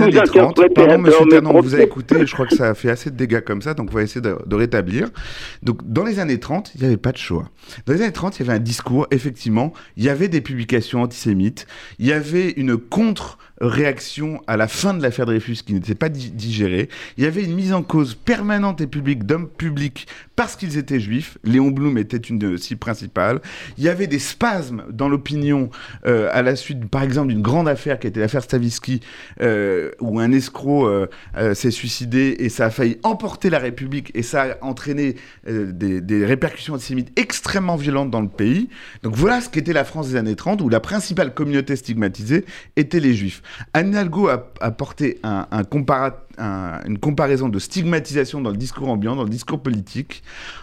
années 0.00 0.12
30. 0.12 0.60
Pardon, 0.74 0.98
monsieur 0.98 1.26
Ternan, 1.28 1.50
on 1.52 1.60
vous 1.60 1.74
a 1.74 1.82
écouté, 1.82 2.24
je 2.24 2.32
crois 2.32 2.46
que 2.46 2.54
ça 2.54 2.68
a 2.68 2.74
fait 2.74 2.90
assez 2.90 3.10
de 3.10 3.16
dégâts 3.16 3.40
comme 3.40 3.62
ça, 3.62 3.74
donc 3.74 3.88
on 3.90 3.94
va 3.94 4.02
essayer 4.02 4.20
de, 4.20 4.36
de 4.46 4.56
rétablir. 4.56 5.08
Donc 5.64 5.80
dans 5.84 6.04
les 6.04 6.20
années 6.20 6.38
30, 6.38 6.72
il 6.74 6.82
n'y 6.82 6.86
avait 6.86 6.96
pas 6.96 7.10
de 7.10 7.18
choix. 7.18 7.50
Dans 7.86 7.92
les 7.92 8.02
années 8.02 8.12
30, 8.12 8.38
il 8.38 8.46
y 8.46 8.48
avait 8.48 8.58
un 8.58 8.62
discours, 8.62 9.08
effectivement, 9.10 9.72
il 9.96 10.04
y 10.04 10.08
avait 10.08 10.28
des 10.28 10.40
publications 10.40 11.02
antisémites, 11.02 11.66
il 11.98 12.06
y 12.06 12.12
avait 12.12 12.50
une 12.50 12.76
contre 12.76 13.38
réaction 13.60 14.40
à 14.46 14.56
la 14.56 14.68
fin 14.68 14.94
de 14.94 15.02
l'affaire 15.02 15.26
Dreyfus 15.26 15.58
qui 15.66 15.74
n'était 15.74 15.94
pas 15.94 16.08
digérée. 16.08 16.88
Il 17.18 17.24
y 17.24 17.26
avait 17.26 17.44
une 17.44 17.54
mise 17.54 17.72
en 17.72 17.82
cause 17.82 18.14
permanente 18.14 18.80
et 18.80 18.86
publique 18.86 19.24
d'hommes 19.24 19.48
publics 19.48 20.06
parce 20.40 20.56
qu'ils 20.56 20.78
étaient 20.78 21.00
juifs. 21.00 21.36
Léon 21.44 21.68
Blum 21.68 21.98
était 21.98 22.16
une 22.16 22.56
cible 22.56 22.80
principale. 22.80 23.42
Il 23.76 23.84
y 23.84 23.90
avait 23.90 24.06
des 24.06 24.18
spasmes 24.18 24.84
dans 24.90 25.06
l'opinion 25.06 25.68
euh, 26.06 26.30
à 26.32 26.40
la 26.40 26.56
suite, 26.56 26.88
par 26.88 27.02
exemple, 27.02 27.28
d'une 27.28 27.42
grande 27.42 27.68
affaire 27.68 27.98
qui 27.98 28.06
était 28.06 28.20
l'affaire 28.20 28.42
Stavisky, 28.42 29.02
euh, 29.42 29.90
où 30.00 30.18
un 30.18 30.32
escroc 30.32 30.88
euh, 30.88 31.52
s'est 31.52 31.70
suicidé 31.70 32.36
et 32.38 32.48
ça 32.48 32.64
a 32.64 32.70
failli 32.70 32.96
emporter 33.02 33.50
la 33.50 33.58
République 33.58 34.12
et 34.14 34.22
ça 34.22 34.44
a 34.44 34.64
entraîné 34.64 35.16
des, 35.46 36.24
répercussions 36.24 36.72
antisémites 36.72 37.12
extrêmement 37.20 37.76
violentes 37.76 38.10
dans 38.10 38.22
le 38.22 38.28
pays. 38.28 38.70
Donc 39.02 39.16
voilà 39.16 39.42
ce 39.42 39.50
qu'était 39.50 39.74
la 39.74 39.84
France 39.84 40.08
des 40.08 40.16
années 40.16 40.36
30, 40.36 40.62
où 40.62 40.70
la 40.70 40.80
principale 40.80 41.34
communauté 41.34 41.76
stigmatisée 41.76 42.46
était 42.76 43.00
les 43.00 43.12
juifs. 43.12 43.42
Anne 43.74 43.94
a, 43.94 44.06
a 44.62 44.70
porté 44.70 45.18
un, 45.22 45.46
un 45.50 45.64
comparatif 45.64 46.29
une 46.40 46.98
comparaison 46.98 47.48
de 47.48 47.58
stigmatisation 47.58 48.40
dans 48.40 48.50
le 48.50 48.56
discours 48.56 48.88
ambiant, 48.88 49.16
dans 49.16 49.24
le 49.24 49.28
discours 49.28 49.62
politique, 49.62 50.22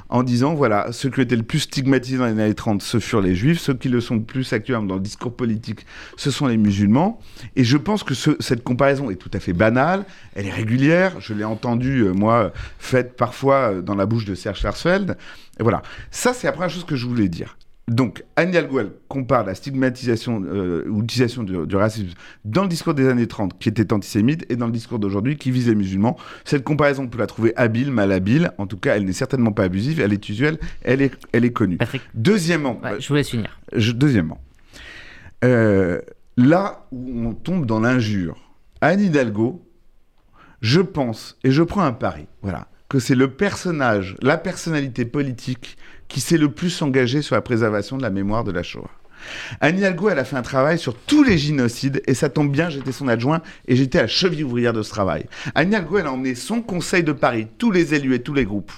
en 0.10 0.24
disant, 0.24 0.56
voilà, 0.56 0.92
ceux 0.92 1.10
qui 1.10 1.22
étaient 1.22 1.36
le 1.36 1.44
plus 1.44 1.60
stigmatisés 1.60 2.18
dans 2.18 2.26
les 2.26 2.32
années 2.32 2.54
30, 2.54 2.82
ce 2.82 3.00
furent 3.00 3.22
les 3.22 3.36
juifs, 3.36 3.60
ceux 3.60 3.74
qui 3.74 3.90
le 3.90 4.02
sont 4.02 4.16
le 4.16 4.24
plus 4.24 4.52
actuellement 4.54 4.88
dans 4.88 4.96
le 4.96 5.02
discours 5.02 5.36
politique, 5.36 5.86
ce 6.16 6.32
sont 6.32 6.48
les 6.48 6.58
musulmans. 6.58 7.20
Et 7.56 7.64
je 7.64 7.78
pense 7.78 8.04
que 8.04 8.14
cette 8.14 8.64
comparaison 8.64 9.10
est 9.10 9.16
tout 9.16 9.32
à 9.34 9.40
fait 9.40 9.54
banale, 9.54 10.06
elle 10.36 10.48
est 10.48 10.52
régulière, 10.52 11.20
je 11.20 11.34
l'ai 11.34 11.44
entendue, 11.44 12.02
euh, 12.02 12.14
moi, 12.14 12.52
faite 12.80 13.16
parfois 13.16 13.74
euh, 13.74 13.82
dans 13.82 13.96
la 13.96 14.06
bouche 14.06 14.26
de 14.26 14.36
Serge 14.36 14.60
Schwarzfeld. 14.60 15.18
Et 15.60 15.64
voilà, 15.64 15.82
ça 16.12 16.34
c'est 16.34 16.48
la 16.48 16.54
première 16.54 16.70
chose 16.70 16.86
que 16.86 16.96
je 16.96 17.06
voulais 17.06 17.30
dire. 17.30 17.58
Donc, 17.90 18.26
Anne 18.36 18.50
Hidalgo, 18.50 18.82
compare 19.08 19.46
la 19.46 19.56
stigmatisation 19.56 20.44
euh, 20.46 20.84
ou 20.90 21.00
l'utilisation 21.00 21.44
du, 21.44 21.76
racisme 21.76 22.10
dans 22.44 22.64
le 22.64 22.68
discours 22.68 22.94
des 22.94 23.08
années 23.08 23.28
30, 23.28 23.58
qui 23.58 23.70
était 23.70 23.94
antisémite, 23.94 24.46
et 24.52 24.58
dans 24.58 24.66
le 24.66 24.74
discours 24.74 25.00
d'aujourd'hui, 25.00 25.38
qui 25.38 25.52
vise 25.52 25.70
les 25.70 25.76
musulmans. 25.76 26.18
Cette 26.44 26.66
comparaison, 26.66 27.04
on 27.04 27.08
peut 27.08 27.18
la 27.18 27.28
trouver 27.28 27.54
habile, 27.56 27.92
mal 27.92 28.12
habile. 28.12 28.52
En 28.58 28.68
tout 28.68 28.76
cas, 28.76 28.98
elle 28.98 29.06
n'est 29.06 29.14
certainement 29.14 29.54
pas 29.54 29.64
abusive, 29.64 30.02
elle 30.02 30.12
est 30.12 30.28
usuelle, 30.28 30.60
elle 30.84 31.02
est, 31.02 31.14
elle 31.32 31.46
est 31.46 31.54
connue. 31.54 31.78
Deuxièmement... 32.14 32.82
je 33.00 33.08
vous 33.08 33.16
laisse 33.16 33.30
finir. 33.30 33.58
deuxièmement, 33.72 34.42
euh, 35.46 36.02
là 36.36 36.88
où 36.92 37.26
on 37.26 37.34
tombe 37.34 37.66
dans 37.66 37.80
l'injure, 37.80 38.36
Anne 38.82 39.00
Hidalgo, 39.00 39.66
je 40.60 40.82
pense, 40.82 41.38
et 41.46 41.52
je 41.52 41.64
prends 41.64 41.84
un 41.84 41.94
pari, 41.94 42.28
voilà, 42.42 42.68
que 42.90 43.00
c'est 43.00 43.16
le 43.16 43.30
personnage, 43.30 44.18
la 44.22 44.38
personnalité 44.38 45.06
politique 45.06 45.78
qui 46.08 46.22
s'est 46.22 46.38
le 46.38 46.50
plus 46.50 46.82
engagé 46.82 47.22
sur 47.22 47.36
la 47.36 47.42
préservation 47.42 47.98
de 47.98 48.02
la 48.02 48.10
mémoire 48.10 48.44
de 48.44 48.52
la 48.52 48.64
Shoah. 48.64 48.90
Annie 49.62 49.80
Hidalgo, 49.80 50.10
elle 50.10 50.20
a 50.20 50.24
fait 50.24 50.36
un 50.36 50.42
travail 50.42 50.78
sur 50.80 50.96
tous 50.96 51.24
les 51.24 51.38
génocides, 51.38 52.02
et 52.08 52.14
ça 52.14 52.30
tombe 52.30 52.52
bien, 52.52 52.70
j'étais 52.70 52.92
son 52.92 53.08
adjoint, 53.08 53.42
et 53.68 53.76
j'étais 53.76 54.00
la 54.00 54.08
cheville 54.08 54.44
ouvrière 54.44 54.74
de 54.74 54.82
ce 54.82 54.90
travail. 54.90 55.26
Annie 55.56 55.72
Hidalgo, 55.72 55.98
elle 55.98 56.08
a 56.08 56.12
emmené 56.12 56.36
son 56.36 56.62
conseil 56.62 57.04
de 57.04 57.12
Paris, 57.12 57.48
tous 57.58 57.72
les 57.72 57.94
élus 57.94 58.16
et 58.16 58.22
tous 58.22 58.34
les 58.34 58.46
groupes, 58.46 58.72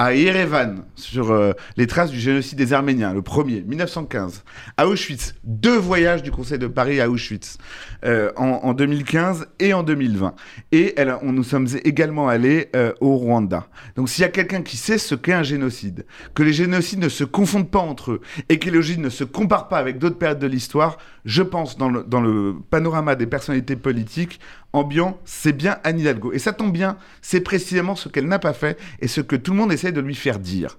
à 0.00 0.14
Yerevan, 0.14 0.84
sur 0.94 1.30
euh, 1.30 1.52
les 1.76 1.86
traces 1.86 2.10
du 2.10 2.18
génocide 2.18 2.56
des 2.56 2.72
Arméniens, 2.72 3.12
le 3.12 3.20
premier, 3.20 3.60
1915. 3.60 4.44
À 4.78 4.88
Auschwitz, 4.88 5.34
deux 5.44 5.76
voyages 5.76 6.22
du 6.22 6.30
Conseil 6.30 6.58
de 6.58 6.68
Paris 6.68 7.02
à 7.02 7.10
Auschwitz, 7.10 7.58
euh, 8.06 8.32
en, 8.34 8.72
2015 8.72 9.48
et 9.58 9.74
en 9.74 9.82
2020. 9.82 10.34
Et 10.72 10.94
on, 11.20 11.32
nous 11.32 11.44
sommes 11.44 11.66
également 11.84 12.28
allés 12.28 12.70
euh, 12.74 12.94
au 13.02 13.14
Rwanda. 13.16 13.66
Donc 13.94 14.08
s'il 14.08 14.22
y 14.22 14.24
a 14.24 14.30
quelqu'un 14.30 14.62
qui 14.62 14.78
sait 14.78 14.96
ce 14.96 15.14
qu'est 15.14 15.34
un 15.34 15.42
génocide, 15.42 16.06
que 16.32 16.42
les 16.42 16.54
génocides 16.54 17.00
ne 17.00 17.10
se 17.10 17.24
confondent 17.24 17.70
pas 17.70 17.80
entre 17.80 18.12
eux, 18.12 18.20
et 18.48 18.58
que 18.58 18.70
les 18.70 18.80
génocides 18.80 19.04
ne 19.04 19.10
se 19.10 19.24
comparent 19.24 19.68
pas 19.68 19.76
avec 19.76 19.98
d'autres 19.98 20.16
périodes 20.16 20.38
de 20.38 20.46
l'histoire, 20.46 20.96
je 21.26 21.42
pense, 21.42 21.76
dans 21.76 21.90
le 21.90 22.56
panorama 22.70 23.16
des 23.16 23.26
personnalités 23.26 23.76
politiques, 23.76 24.40
ambiant, 24.72 25.18
c'est 25.24 25.52
bien 25.52 25.78
Anne 25.84 26.00
Hidalgo. 26.00 26.32
Et 26.32 26.38
ça 26.38 26.52
tombe 26.52 26.72
bien, 26.72 26.96
c'est 27.22 27.40
précisément 27.40 27.96
ce 27.96 28.08
qu'elle 28.08 28.26
n'a 28.26 28.38
pas 28.38 28.52
fait 28.52 28.78
et 29.00 29.08
ce 29.08 29.20
que 29.20 29.36
tout 29.36 29.52
le 29.52 29.58
monde 29.58 29.72
essaie 29.72 29.92
de 29.92 30.00
lui 30.00 30.14
faire 30.14 30.38
dire. 30.38 30.78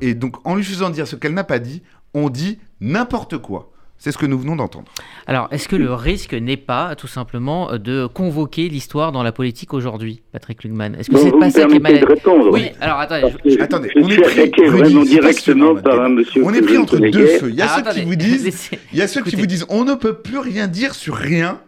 et 0.00 0.14
donc, 0.14 0.36
en 0.46 0.54
lui 0.54 0.64
faisant 0.64 0.90
dire 0.90 1.06
ce 1.06 1.16
qu'elle 1.16 1.34
n'a 1.34 1.44
pas 1.44 1.58
dit, 1.58 1.82
on 2.14 2.30
dit 2.30 2.58
n'importe 2.80 3.38
quoi. 3.38 3.72
C'est 3.98 4.12
ce 4.12 4.18
que 4.18 4.26
nous 4.26 4.38
venons 4.38 4.56
d'entendre. 4.56 4.86
Alors, 5.26 5.48
est-ce 5.50 5.68
que 5.68 5.76
le 5.76 5.92
risque 5.94 6.34
n'est 6.34 6.58
pas 6.58 6.94
tout 6.96 7.06
simplement 7.06 7.78
de 7.78 8.06
convoquer 8.06 8.68
l'histoire 8.68 9.10
dans 9.10 9.22
la 9.22 9.32
politique 9.32 9.72
aujourd'hui, 9.72 10.22
Patrick 10.32 10.64
Lugman? 10.64 10.94
Est-ce 10.94 11.10
que 11.10 11.16
c'est 11.16 11.32
pas 11.32 11.50
ça 11.50 11.64
qui 11.64 11.76
est 11.76 11.80
mal 11.80 12.04
répondre. 12.04 12.50
Oui, 12.52 12.72
alors 12.80 13.00
attendez. 13.00 13.58
attendez, 13.58 13.90
on 13.96 14.08
est 14.10 14.50
pris 14.50 14.66
vraiment 14.66 15.02
directement 15.02 15.74
par 15.76 16.00
un 16.02 16.10
monsieur. 16.10 16.42
On 16.44 16.52
est 16.52 16.60
pris 16.60 16.76
entre 16.76 16.98
deux 16.98 17.26
feux. 17.26 17.48
Il 17.50 17.56
y 17.56 17.62
a 17.62 17.68
ceux 17.68 17.90
qui 17.90 18.04
vous 18.04 18.16
disent, 18.16 18.70
il 18.92 18.98
y 18.98 19.02
a 19.02 19.08
ceux 19.08 19.22
qui 19.22 19.34
vous 19.34 19.46
disent, 19.46 19.64
on 19.70 19.84
ne 19.84 19.94
peut 19.94 20.14
plus 20.14 20.38
rien 20.38 20.66
dire 20.66 20.94
sur 20.94 21.14
rien 21.14 21.60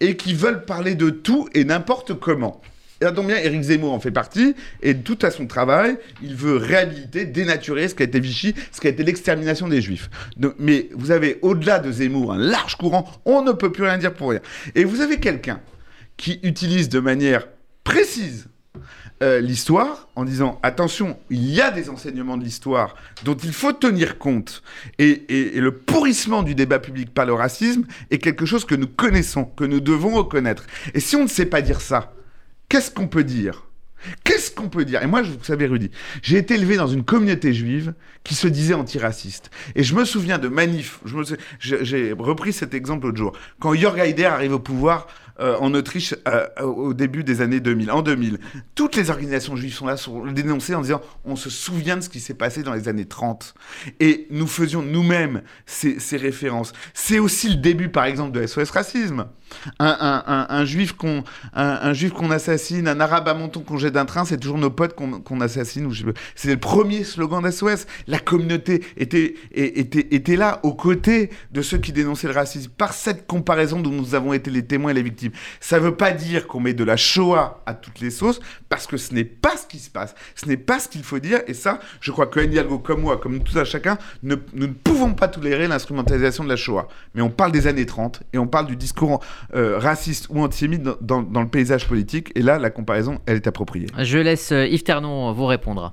et 0.00 0.16
qui 0.16 0.34
veulent 0.34 0.64
parler 0.64 0.94
de 0.94 1.10
tout 1.10 1.48
et 1.54 1.64
n'importe 1.64 2.14
comment. 2.14 2.60
Et 3.02 3.10
bien, 3.10 3.36
Éric 3.36 3.62
Zemmour 3.62 3.92
en 3.92 3.98
fait 3.98 4.12
partie, 4.12 4.54
et 4.80 4.96
tout 4.96 5.18
à 5.22 5.30
son 5.32 5.46
travail, 5.46 5.96
il 6.22 6.36
veut 6.36 6.56
réhabiliter, 6.56 7.24
dénaturer 7.24 7.88
ce 7.88 7.96
qui 7.96 8.02
a 8.02 8.06
été 8.06 8.20
Vichy, 8.20 8.54
ce 8.70 8.80
qui 8.80 8.86
a 8.86 8.90
été 8.90 9.02
l'extermination 9.02 9.66
des 9.66 9.82
Juifs. 9.82 10.08
mais 10.60 10.88
vous 10.92 11.10
avez, 11.10 11.38
au-delà 11.42 11.80
de 11.80 11.90
Zemmour, 11.90 12.32
un 12.32 12.38
large 12.38 12.76
courant, 12.76 13.10
on 13.24 13.42
ne 13.42 13.52
peut 13.52 13.72
plus 13.72 13.84
rien 13.84 13.98
dire 13.98 14.14
pour 14.14 14.30
rien. 14.30 14.40
Et 14.76 14.84
vous 14.84 15.00
avez 15.00 15.18
quelqu'un 15.18 15.60
qui 16.16 16.38
utilise 16.44 16.88
de 16.88 17.00
manière 17.00 17.48
précise 17.82 18.46
euh, 19.22 19.40
l'histoire 19.40 20.08
en 20.16 20.24
disant 20.24 20.58
attention, 20.64 21.16
il 21.30 21.48
y 21.48 21.60
a 21.60 21.70
des 21.70 21.88
enseignements 21.88 22.36
de 22.36 22.42
l'histoire 22.42 22.96
dont 23.24 23.36
il 23.36 23.52
faut 23.52 23.72
tenir 23.72 24.18
compte 24.18 24.64
et, 24.98 25.22
le 25.54 25.70
pourrissement 25.70 26.42
du 26.42 26.56
débat 26.56 26.80
public 26.80 27.14
par 27.14 27.24
le 27.24 27.32
racisme 27.32 27.84
est 28.10 28.18
quelque 28.18 28.46
chose 28.46 28.64
que 28.64 28.74
nous 28.74 28.88
connaissons, 28.88 29.44
que 29.44 29.62
nous 29.62 29.78
devons 29.78 30.10
reconnaître. 30.16 30.66
Et 30.94 30.98
si 30.98 31.14
on 31.14 31.22
ne 31.22 31.28
sait 31.28 31.46
pas 31.46 31.62
dire 31.62 31.80
ça, 31.80 32.14
qu'est-ce 32.68 32.90
qu'on 32.90 33.06
peut 33.06 33.22
dire? 33.22 33.68
Qu'est-ce 34.24 34.50
qu'on 34.50 34.68
peut 34.68 34.84
dire? 34.84 35.00
Et 35.02 35.06
moi, 35.06 35.22
vous 35.22 35.44
savez, 35.44 35.66
Rudy, 35.66 35.92
j'ai 36.22 36.38
été 36.38 36.54
élevé 36.54 36.76
dans 36.76 36.88
une 36.88 37.04
communauté 37.04 37.54
juive 37.54 37.94
qui 38.24 38.34
se 38.34 38.48
disait 38.48 38.74
antiraciste. 38.74 39.52
Et 39.76 39.84
je 39.84 39.94
me 39.94 40.04
souviens 40.04 40.38
de 40.38 40.48
manifs. 40.48 40.98
J'ai 41.60 42.12
repris 42.12 42.52
cet 42.52 42.74
exemple 42.74 43.06
l'autre 43.06 43.18
jour. 43.18 43.32
Quand 43.60 43.72
Jörg 43.74 44.00
Haider 44.00 44.24
arrive 44.24 44.54
au 44.54 44.58
pouvoir, 44.58 45.06
euh, 45.42 45.56
en 45.58 45.74
Autriche 45.74 46.14
euh, 46.28 46.46
au 46.62 46.94
début 46.94 47.24
des 47.24 47.40
années 47.40 47.58
2000, 47.58 47.90
en 47.90 48.02
2000. 48.02 48.38
Toutes 48.76 48.94
les 48.94 49.10
organisations 49.10 49.56
juives 49.56 49.74
sont 49.74 49.86
là, 49.86 49.96
sont 49.96 50.24
dénoncées 50.26 50.74
en 50.74 50.82
disant 50.82 51.00
on 51.24 51.34
se 51.34 51.50
souvient 51.50 51.96
de 51.96 52.02
ce 52.02 52.08
qui 52.08 52.20
s'est 52.20 52.34
passé 52.34 52.62
dans 52.62 52.72
les 52.72 52.88
années 52.88 53.06
30. 53.06 53.54
Et 53.98 54.28
nous 54.30 54.46
faisions 54.46 54.82
nous-mêmes 54.82 55.42
ces, 55.66 55.98
références. 56.16 56.72
C'est 56.94 57.18
aussi 57.18 57.48
le 57.48 57.56
début, 57.56 57.88
par 57.88 58.04
exemple, 58.04 58.38
de 58.38 58.46
SOS 58.46 58.70
Racisme. 58.70 59.26
Un, 59.78 60.64
juif 60.64 60.92
qu'on 60.94 62.30
assassine, 62.30 62.88
un 62.88 63.00
arabe 63.00 63.28
à 63.28 63.34
Monton 63.34 63.60
qu'on 63.60 63.76
jette 63.76 63.92
d'un 63.92 64.06
train, 64.06 64.24
c'est 64.24 64.38
toujours 64.38 64.58
nos 64.58 64.70
potes 64.70 64.94
qu'on 64.94 65.40
assassine. 65.40 65.90
C'est 66.34 66.50
le 66.50 66.56
premier 66.56 67.04
slogan 67.04 67.42
d'SOS. 67.42 67.86
La 68.06 68.18
communauté 68.18 68.82
était 68.96 70.36
là, 70.36 70.60
aux 70.62 70.74
côtés 70.74 71.30
de 71.50 71.62
ceux 71.62 71.78
qui 71.78 71.92
dénonçaient 71.92 72.28
le 72.28 72.34
racisme, 72.34 72.70
par 72.70 72.92
cette 72.92 73.26
comparaison 73.26 73.80
dont 73.80 73.90
nous 73.90 74.14
avons 74.14 74.32
été 74.32 74.50
les 74.50 74.64
témoins 74.64 74.92
et 74.92 74.94
les 74.94 75.02
victimes. 75.02 75.31
Ça 75.60 75.78
ne 75.78 75.84
veut 75.84 75.94
pas 75.94 76.12
dire 76.12 76.46
qu'on 76.46 76.60
met 76.60 76.74
de 76.74 76.84
la 76.84 76.96
Shoah 76.96 77.62
à 77.66 77.74
toutes 77.74 78.00
les 78.00 78.10
sauces, 78.10 78.40
parce 78.68 78.86
que 78.86 78.96
ce 78.96 79.14
n'est 79.14 79.24
pas 79.24 79.56
ce 79.56 79.66
qui 79.66 79.78
se 79.78 79.90
passe. 79.90 80.14
Ce 80.34 80.46
n'est 80.46 80.56
pas 80.56 80.78
ce 80.78 80.88
qu'il 80.88 81.02
faut 81.02 81.18
dire. 81.18 81.40
Et 81.46 81.54
ça, 81.54 81.80
je 82.00 82.10
crois 82.10 82.26
que 82.26 82.40
Hidalgo, 82.40 82.78
comme 82.78 83.02
moi, 83.02 83.16
comme 83.16 83.42
tout 83.42 83.58
à 83.58 83.64
chacun, 83.64 83.98
ne, 84.22 84.34
nous 84.54 84.66
ne 84.66 84.72
pouvons 84.72 85.14
pas 85.14 85.28
tolérer 85.28 85.68
l'instrumentalisation 85.68 86.44
de 86.44 86.48
la 86.48 86.56
Shoah. 86.56 86.88
Mais 87.14 87.22
on 87.22 87.30
parle 87.30 87.52
des 87.52 87.66
années 87.66 87.86
30 87.86 88.22
et 88.32 88.38
on 88.38 88.46
parle 88.46 88.66
du 88.66 88.76
discours 88.76 89.20
euh, 89.54 89.78
raciste 89.78 90.28
ou 90.30 90.40
antisémite 90.40 90.82
dans, 90.82 91.22
dans, 91.22 91.42
le 91.42 91.48
paysage 91.48 91.86
politique. 91.88 92.32
Et 92.34 92.42
là, 92.42 92.58
la 92.58 92.70
comparaison, 92.70 93.18
elle 93.26 93.36
est 93.36 93.46
appropriée. 93.46 93.86
Je 93.98 94.18
laisse 94.18 94.52
euh, 94.52 94.66
Yves 94.66 94.84
Ternon 94.84 95.32
vous 95.32 95.46
répondre. 95.46 95.92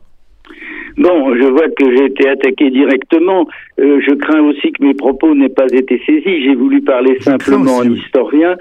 Bon, 1.00 1.34
je 1.34 1.46
vois 1.46 1.70
que 1.70 1.96
j'ai 1.96 2.06
été 2.06 2.28
attaqué 2.28 2.70
directement. 2.72 3.48
Euh, 3.80 4.02
je 4.06 4.14
crains 4.16 4.42
aussi 4.42 4.74
que 4.74 4.84
mes 4.84 4.94
propos 4.94 5.34
n'aient 5.34 5.48
pas 5.48 5.68
été 5.72 6.02
saisis. 6.06 6.44
J'ai 6.44 6.56
voulu 6.56 6.82
parler 6.82 7.18
simplement 7.22 7.78
en 7.78 7.90
historien 7.90 8.58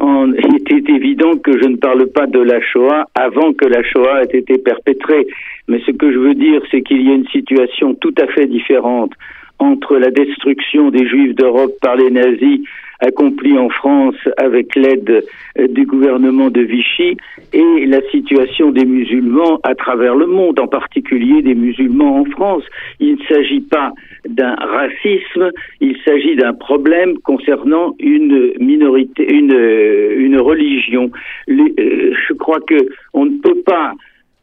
il 0.44 0.56
était 0.56 0.92
évident 0.92 1.36
que 1.36 1.58
je 1.60 1.66
ne 1.66 1.76
parle 1.76 2.06
pas 2.06 2.26
de 2.26 2.40
la 2.40 2.60
Shoah 2.60 3.06
avant 3.14 3.52
que 3.52 3.66
la 3.66 3.82
Shoah 3.82 4.22
ait 4.22 4.38
été 4.38 4.58
perpétrée. 4.58 5.26
Mais 5.68 5.80
ce 5.86 5.92
que 5.92 6.12
je 6.12 6.18
veux 6.18 6.34
dire, 6.34 6.62
c'est 6.70 6.82
qu'il 6.82 7.02
y 7.02 7.10
a 7.10 7.14
une 7.14 7.28
situation 7.28 7.94
tout 7.94 8.14
à 8.20 8.26
fait 8.28 8.46
différente 8.46 9.12
entre 9.58 9.96
la 9.98 10.10
destruction 10.10 10.90
des 10.90 11.06
Juifs 11.06 11.34
d'Europe 11.34 11.72
par 11.82 11.96
les 11.96 12.10
nazis 12.10 12.60
accompli 13.00 13.58
en 13.58 13.68
France 13.70 14.16
avec 14.36 14.74
l'aide 14.74 15.24
euh, 15.58 15.68
du 15.68 15.86
gouvernement 15.86 16.50
de 16.50 16.60
Vichy 16.60 17.16
et 17.52 17.86
la 17.86 18.00
situation 18.10 18.70
des 18.70 18.84
musulmans 18.84 19.58
à 19.62 19.74
travers 19.74 20.14
le 20.14 20.26
monde, 20.26 20.60
en 20.60 20.68
particulier 20.68 21.42
des 21.42 21.54
musulmans 21.54 22.20
en 22.20 22.24
France. 22.26 22.62
Il 23.00 23.14
ne 23.14 23.24
s'agit 23.26 23.62
pas 23.62 23.92
d'un 24.28 24.54
racisme, 24.54 25.50
il 25.80 25.96
s'agit 26.04 26.36
d'un 26.36 26.52
problème 26.54 27.18
concernant 27.18 27.94
une 27.98 28.52
minorité, 28.58 29.26
une, 29.32 29.54
euh, 29.54 30.14
une 30.18 30.38
religion. 30.38 31.10
Euh, 31.48 32.14
je 32.28 32.32
crois 32.34 32.60
que 32.60 32.76
on 33.14 33.26
ne 33.26 33.38
peut 33.38 33.62
pas 33.64 33.94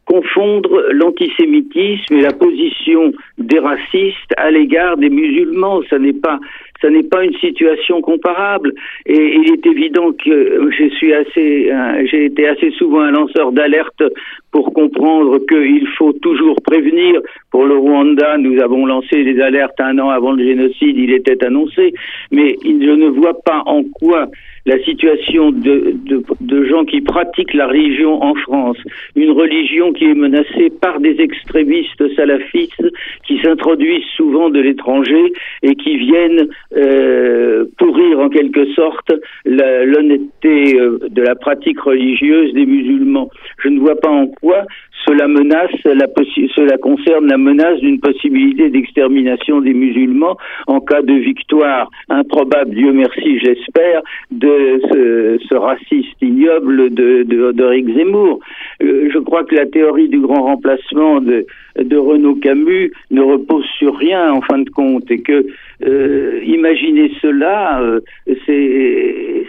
confondre 0.07 0.85
l'antisémitisme 0.91 2.15
et 2.15 2.21
la 2.21 2.31
position 2.31 3.11
des 3.37 3.59
racistes 3.59 4.33
à 4.37 4.49
l'égard 4.51 4.97
des 4.97 5.09
musulmans. 5.09 5.81
Ça 5.89 5.99
n'est 5.99 6.13
pas, 6.13 6.39
ça 6.81 6.89
n'est 6.89 7.03
pas 7.03 7.23
une 7.23 7.35
situation 7.35 8.01
comparable. 8.01 8.73
Et 9.05 9.35
il 9.35 9.51
est 9.53 9.65
évident 9.65 10.11
que 10.13 10.69
je 10.77 10.89
suis 10.95 11.13
assez, 11.13 11.71
j'ai 12.09 12.25
été 12.25 12.47
assez 12.47 12.71
souvent 12.71 13.01
un 13.01 13.11
lanceur 13.11 13.51
d'alerte 13.51 14.03
pour 14.51 14.73
comprendre 14.73 15.39
qu'il 15.47 15.87
faut 15.97 16.13
toujours 16.13 16.61
prévenir. 16.61 17.21
Pour 17.51 17.65
le 17.65 17.75
Rwanda, 17.75 18.37
nous 18.37 18.61
avons 18.61 18.85
lancé 18.85 19.23
les 19.23 19.39
alertes 19.41 19.79
un 19.79 19.97
an 19.99 20.09
avant 20.09 20.31
le 20.31 20.43
génocide, 20.43 20.97
il 20.97 21.13
était 21.13 21.43
annoncé, 21.43 21.93
mais 22.31 22.55
je 22.63 22.91
ne 22.91 23.07
vois 23.07 23.39
pas 23.45 23.63
en 23.65 23.83
quoi 23.83 24.27
la 24.67 24.77
situation 24.83 25.51
de, 25.51 26.63
gens 26.65 26.83
qui 26.83 26.99
pratiquent 26.99 27.53
la 27.53 27.67
religion 27.67 28.21
en 28.21 28.35
France, 28.35 28.77
une 29.15 29.31
religion 29.31 29.93
qui 29.93 30.05
est 30.05 30.13
menacée 30.13 30.69
par 30.81 30.99
des 30.99 31.15
extrémistes 31.21 32.15
salafistes 32.15 32.91
qui 33.25 33.39
s'introduisent 33.39 34.11
souvent 34.17 34.49
de 34.49 34.59
l'étranger 34.59 35.31
et 35.63 35.73
qui 35.75 35.97
viennent 35.97 36.49
euh, 36.75 37.65
pourrir 37.77 38.19
en 38.19 38.27
quelque 38.29 38.65
sorte 38.73 39.13
l'honnêteté 39.45 40.77
euh, 40.77 40.99
de 41.09 41.21
la 41.21 41.35
pratique 41.35 41.79
religieuse 41.79 42.53
des 42.53 42.65
musulmans. 42.65 43.29
Je 43.63 43.69
ne 43.69 43.79
vois 43.79 43.95
pas 43.95 44.11
en 44.11 44.27
quoi 44.27 44.65
cela 45.07 45.27
menace 45.27 45.71
la 45.85 46.07
cela 46.55 46.77
concerne 46.77 47.27
la 47.27 47.37
menace 47.37 47.79
d'une 47.79 47.99
possibilité 47.99 48.69
d'extermination 48.69 49.61
des 49.61 49.73
musulmans 49.73 50.37
en 50.67 50.79
cas 50.79 51.01
de 51.01 51.13
victoire 51.13 51.89
improbable, 52.09 52.71
Dieu 52.71 52.91
merci, 52.91 53.39
j'espère, 53.39 54.01
de 54.31 54.81
ce, 54.91 55.37
ce, 55.47 55.55
raciste 55.55 56.21
ignoble 56.21 56.93
de, 56.93 57.23
de, 57.23 57.51
de 57.51 57.93
Zemmour. 57.93 58.39
Euh, 58.81 59.09
je 59.13 59.19
crois 59.19 59.43
que 59.43 59.55
la 59.55 59.65
théorie 59.65 60.09
du 60.09 60.19
grand 60.19 60.43
remplacement 60.43 61.21
de, 61.21 61.45
de 61.77 61.97
Renaud 61.97 62.35
Camus 62.35 62.91
ne 63.11 63.21
repose 63.21 63.65
sur 63.77 63.95
rien 63.97 64.31
en 64.31 64.41
fin 64.41 64.59
de 64.59 64.69
compte 64.69 65.09
et 65.11 65.21
que 65.21 65.45
euh, 65.85 66.41
imaginer 66.45 67.11
cela, 67.21 67.81
euh, 67.81 67.99
c'est 68.45 69.47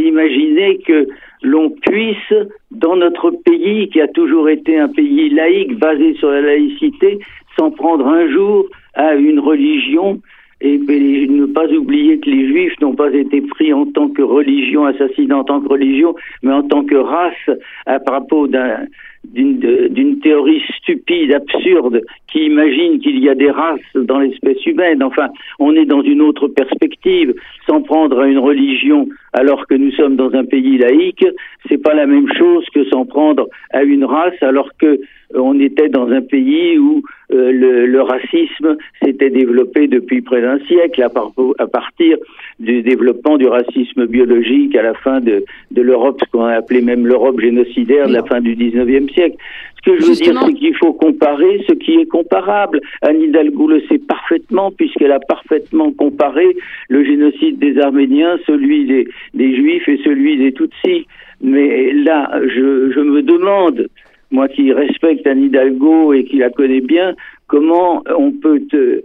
imaginer 0.00 0.78
que 0.86 1.06
l'on 1.42 1.70
puisse, 1.70 2.34
dans 2.70 2.96
notre 2.96 3.30
pays, 3.30 3.88
qui 3.88 4.00
a 4.00 4.08
toujours 4.08 4.48
été 4.48 4.78
un 4.78 4.88
pays 4.88 5.30
laïque, 5.30 5.78
basé 5.78 6.14
sur 6.14 6.30
la 6.30 6.40
laïcité, 6.40 7.18
s'en 7.56 7.70
prendre 7.70 8.06
un 8.06 8.30
jour 8.30 8.66
à 8.94 9.14
une 9.14 9.40
religion. 9.40 10.20
Et, 10.64 10.78
ne 10.78 11.46
pas 11.46 11.66
oublier 11.72 12.20
que 12.20 12.30
les 12.30 12.46
juifs 12.46 12.80
n'ont 12.80 12.94
pas 12.94 13.12
été 13.12 13.40
pris 13.40 13.72
en 13.72 13.84
tant 13.86 14.08
que 14.08 14.22
religion, 14.22 14.84
assassinés 14.84 15.34
en 15.34 15.42
tant 15.42 15.60
que 15.60 15.68
religion, 15.68 16.14
mais 16.44 16.52
en 16.52 16.62
tant 16.62 16.84
que 16.84 16.94
race 16.94 17.58
à 17.86 17.98
propos 17.98 18.46
d'un 18.46 18.86
d'une 19.32 20.20
théorie 20.20 20.62
stupide, 20.78 21.32
absurde, 21.32 22.02
qui 22.30 22.44
imagine 22.44 22.98
qu'il 23.00 23.18
y 23.18 23.28
a 23.28 23.34
des 23.34 23.50
races 23.50 23.80
dans 23.94 24.18
l'espèce 24.18 24.64
humaine. 24.66 25.02
Enfin, 25.02 25.28
on 25.58 25.74
est 25.74 25.86
dans 25.86 26.02
une 26.02 26.20
autre 26.22 26.48
perspective. 26.48 27.34
S'en 27.66 27.82
prendre 27.82 28.20
à 28.20 28.28
une 28.28 28.38
religion 28.38 29.08
alors 29.32 29.66
que 29.66 29.74
nous 29.74 29.92
sommes 29.92 30.16
dans 30.16 30.32
un 30.34 30.44
pays 30.44 30.78
laïque, 30.78 31.26
c'est 31.68 31.82
pas 31.82 31.94
la 31.94 32.06
même 32.06 32.28
chose 32.34 32.66
que 32.74 32.84
s'en 32.90 33.06
prendre 33.06 33.48
à 33.72 33.82
une 33.82 34.04
race 34.04 34.40
alors 34.42 34.70
que 34.78 35.00
on 35.34 35.58
était 35.60 35.88
dans 35.88 36.08
un 36.08 36.22
pays 36.22 36.78
où 36.78 37.02
euh, 37.32 37.52
le, 37.52 37.86
le, 37.86 38.02
racisme 38.02 38.76
s'était 39.02 39.30
développé 39.30 39.86
depuis 39.86 40.20
près 40.20 40.42
d'un 40.42 40.58
siècle 40.66 41.02
à, 41.02 41.10
à, 41.58 41.66
partir 41.66 42.18
du 42.58 42.82
développement 42.82 43.38
du 43.38 43.46
racisme 43.46 44.06
biologique 44.06 44.76
à 44.76 44.82
la 44.82 44.94
fin 44.94 45.20
de, 45.20 45.44
de 45.70 45.82
l'Europe, 45.82 46.20
ce 46.22 46.30
qu'on 46.30 46.44
a 46.44 46.54
appelé 46.54 46.82
même 46.82 47.06
l'Europe 47.06 47.40
génocidaire 47.40 48.08
de 48.08 48.12
la 48.12 48.24
fin 48.24 48.40
du 48.40 48.54
19e 48.54 49.12
siècle. 49.12 49.36
Ce 49.76 49.90
que 49.90 49.98
je 49.98 50.06
veux 50.06 50.14
dire, 50.14 50.40
c'est 50.46 50.54
qu'il 50.54 50.76
faut 50.76 50.92
comparer 50.92 51.64
ce 51.68 51.72
qui 51.72 51.94
est 51.94 52.06
comparable. 52.06 52.80
Anne 53.00 53.20
Hidalgo 53.20 53.66
le 53.66 53.80
sait 53.88 53.98
parfaitement, 53.98 54.70
puisqu'elle 54.70 55.10
a 55.10 55.18
parfaitement 55.18 55.90
comparé 55.92 56.56
le 56.88 57.04
génocide 57.04 57.58
des 57.58 57.78
Arméniens, 57.78 58.38
celui 58.46 58.84
des, 58.86 59.08
des 59.34 59.56
Juifs 59.56 59.88
et 59.88 59.98
celui 60.04 60.36
des 60.36 60.52
Tutsis. 60.52 61.06
Mais 61.40 61.92
là, 61.92 62.30
je, 62.44 62.92
je 62.92 63.00
me 63.00 63.22
demande 63.22 63.88
moi 64.32 64.48
qui 64.48 64.72
respecte 64.72 65.26
Anne 65.26 65.44
Hidalgo 65.44 66.12
et 66.12 66.24
qui 66.24 66.38
la 66.38 66.50
connais 66.50 66.80
bien, 66.80 67.14
comment 67.46 68.02
on 68.18 68.32
peut 68.32 68.60
te 68.70 69.04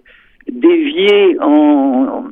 dévier 0.49 1.37
en, 1.41 2.23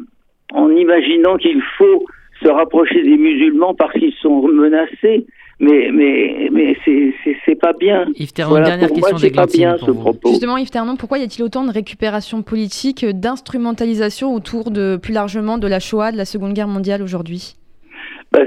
en 0.54 0.70
imaginant 0.72 1.38
qu'il 1.38 1.62
faut 1.78 2.06
se 2.42 2.50
rapprocher 2.50 3.04
des 3.04 3.18
musulmans 3.18 3.76
parce 3.76 3.94
qu'ils 3.94 4.14
sont 4.22 4.48
menacés? 4.48 5.28
Mais, 5.58 5.90
mais, 5.94 6.50
mais 6.52 6.76
c'est 7.46 7.56
pas 7.56 7.72
bien. 7.72 8.08
Yves 8.20 8.34
Ternon, 8.34 8.56
dernière 8.56 8.90
question 8.90 9.18
moi, 9.18 9.30
pas 9.34 9.46
bien 9.46 9.78
ce 9.78 9.90
propos. 9.92 10.30
Justement, 10.32 10.58
Yves 10.58 10.70
Ternon, 10.70 10.98
pourquoi 10.98 11.18
y 11.18 11.24
a-t-il 11.24 11.44
autant 11.44 11.64
de 11.64 11.72
récupération 11.72 12.42
politique, 12.42 13.06
d'instrumentalisation 13.06 14.34
autour 14.34 14.70
de 14.70 14.98
plus 15.02 15.14
largement 15.14 15.58
de 15.58 15.68
la 15.68 15.80
Shoah, 15.80 16.12
de 16.12 16.18
la 16.18 16.26
Seconde 16.26 16.52
Guerre 16.54 16.68
mondiale 16.68 17.02
aujourd'hui? 17.02 17.56
Bah, 18.34 18.40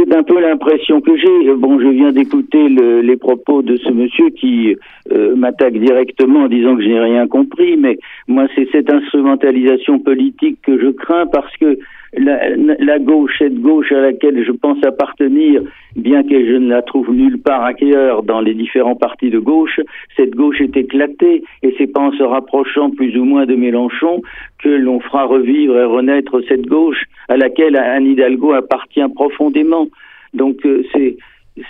c'est 0.00 0.14
un, 0.14 0.22
peu 0.22 0.40
l'impression 0.40 1.00
que 1.00 1.16
j'ai. 1.16 1.54
Bon, 1.54 1.78
je 1.80 1.88
viens 1.88 2.12
d'écouter 2.12 2.68
le, 2.68 3.00
les 3.00 3.16
propos 3.16 3.62
de 3.62 3.76
ce 3.76 3.90
monsieur 3.90 4.30
qui 4.30 4.76
euh, 5.12 5.34
m'attaque 5.36 5.74
directement 5.74 6.40
en 6.40 6.48
disant 6.48 6.76
que 6.76 6.82
je 6.82 6.88
n'ai 6.88 7.00
rien 7.00 7.26
compris, 7.26 7.76
mais 7.76 7.98
moi, 8.28 8.46
c'est 8.54 8.68
cette 8.72 8.92
instrumentalisation 8.92 9.98
politique 9.98 10.58
que 10.62 10.78
je 10.78 10.88
crains 10.88 11.26
parce 11.26 11.54
que 11.56 11.78
la, 12.16 12.56
la, 12.56 12.98
gauche, 12.98 13.32
cette 13.38 13.60
gauche 13.60 13.92
à 13.92 14.00
laquelle 14.00 14.44
je 14.44 14.50
pense 14.50 14.82
appartenir, 14.84 15.62
bien 15.94 16.22
que 16.22 16.44
je 16.44 16.56
ne 16.56 16.68
la 16.68 16.82
trouve 16.82 17.12
nulle 17.12 17.40
part 17.40 17.62
ailleurs 17.62 18.24
dans 18.24 18.40
les 18.40 18.54
différents 18.54 18.96
partis 18.96 19.30
de 19.30 19.38
gauche, 19.38 19.80
cette 20.16 20.34
gauche 20.34 20.60
est 20.60 20.76
éclatée 20.76 21.44
et 21.62 21.74
c'est 21.78 21.86
pas 21.86 22.00
en 22.00 22.12
se 22.12 22.22
rapprochant 22.22 22.90
plus 22.90 23.16
ou 23.16 23.24
moins 23.24 23.46
de 23.46 23.54
Mélenchon 23.54 24.22
que 24.58 24.68
l'on 24.68 24.98
fera 25.00 25.24
revivre 25.24 25.78
et 25.78 25.84
renaître 25.84 26.40
cette 26.48 26.66
gauche 26.66 27.04
à 27.28 27.36
laquelle 27.36 27.76
Anne 27.76 28.06
Hidalgo 28.06 28.52
appartient 28.52 29.08
profondément. 29.14 29.86
Donc 30.34 30.64
euh, 30.64 30.82
c'est 30.92 31.16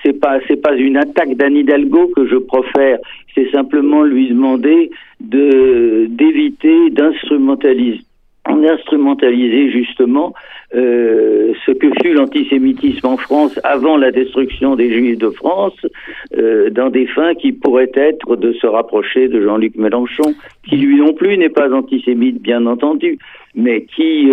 c'est 0.02 0.20
pas 0.20 0.38
c'est 0.46 0.60
pas 0.60 0.74
une 0.74 0.96
attaque 0.96 1.36
d'Anne 1.36 1.56
Hidalgo 1.56 2.10
que 2.14 2.26
je 2.26 2.36
profère, 2.36 2.98
c'est 3.34 3.50
simplement 3.50 4.02
lui 4.02 4.28
demander 4.28 4.90
de 5.20 6.06
d'éviter 6.08 6.90
d'instrumentaliser 6.90 8.02
instrumentaliser 8.46 9.70
justement 9.70 10.34
euh, 10.74 11.52
ce 11.64 11.72
que 11.72 11.88
fut 12.02 12.12
l'antisémitisme 12.14 13.06
en 13.06 13.16
France 13.16 13.60
avant 13.64 13.96
la 13.96 14.10
destruction 14.10 14.76
des 14.76 14.92
Juifs 14.92 15.18
de 15.18 15.30
France, 15.30 15.74
euh, 16.36 16.68
dans 16.70 16.90
des 16.90 17.06
fins 17.06 17.34
qui 17.34 17.52
pourraient 17.52 17.92
être 17.94 18.36
de 18.36 18.52
se 18.54 18.66
rapprocher 18.66 19.28
de 19.28 19.40
Jean-Luc 19.40 19.76
Mélenchon, 19.76 20.34
qui 20.68 20.76
lui 20.76 20.96
non 20.96 21.12
plus 21.12 21.38
n'est 21.38 21.48
pas 21.48 21.72
antisémite, 21.72 22.42
bien 22.42 22.66
entendu, 22.66 23.18
mais 23.54 23.82
qui 23.82 24.30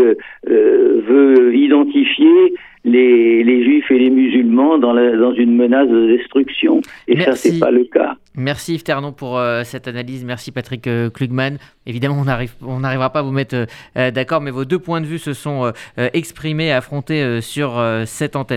veut 0.48 1.56
identifier 1.56 2.54
les, 2.88 3.44
les, 3.44 3.64
juifs 3.64 3.92
et 3.92 4.00
les 4.00 4.10
musulmans 4.10 4.78
dans, 4.78 4.94
la, 4.94 5.16
dans 5.16 5.34
une 5.34 5.56
menace 5.56 5.90
de 5.90 6.18
destruction. 6.18 6.82
Et 7.08 7.16
Merci. 7.16 7.32
ça, 7.32 7.54
c'est 7.54 7.60
pas 7.60 7.72
le 7.72 7.84
cas. 7.84 8.16
Merci 8.36 8.76
Yves 8.76 8.84
Ternon 8.84 9.12
pour 9.12 9.38
euh, 9.38 9.64
cette 9.64 9.88
analyse. 9.88 10.24
Merci 10.24 10.52
Patrick 10.52 10.88
euh, 10.88 11.10
Klugman. 11.10 11.58
Évidemment, 11.86 12.24
on 12.62 12.80
n'arrivera 12.80 13.12
pas 13.12 13.20
à 13.20 13.22
vous 13.24 13.32
mettre 13.32 13.66
euh, 13.98 14.12
d'accord, 14.12 14.42
mais 14.42 14.52
vos 14.52 14.64
deux 14.64 14.80
points 14.80 15.02
de 15.02 15.06
vue 15.06 15.18
se 15.20 15.34
sont 15.34 15.72
exprimés, 15.98 16.72
affrontés 16.72 17.42
sur 17.42 17.82
cette 18.06 18.36
antenne. 18.36 18.56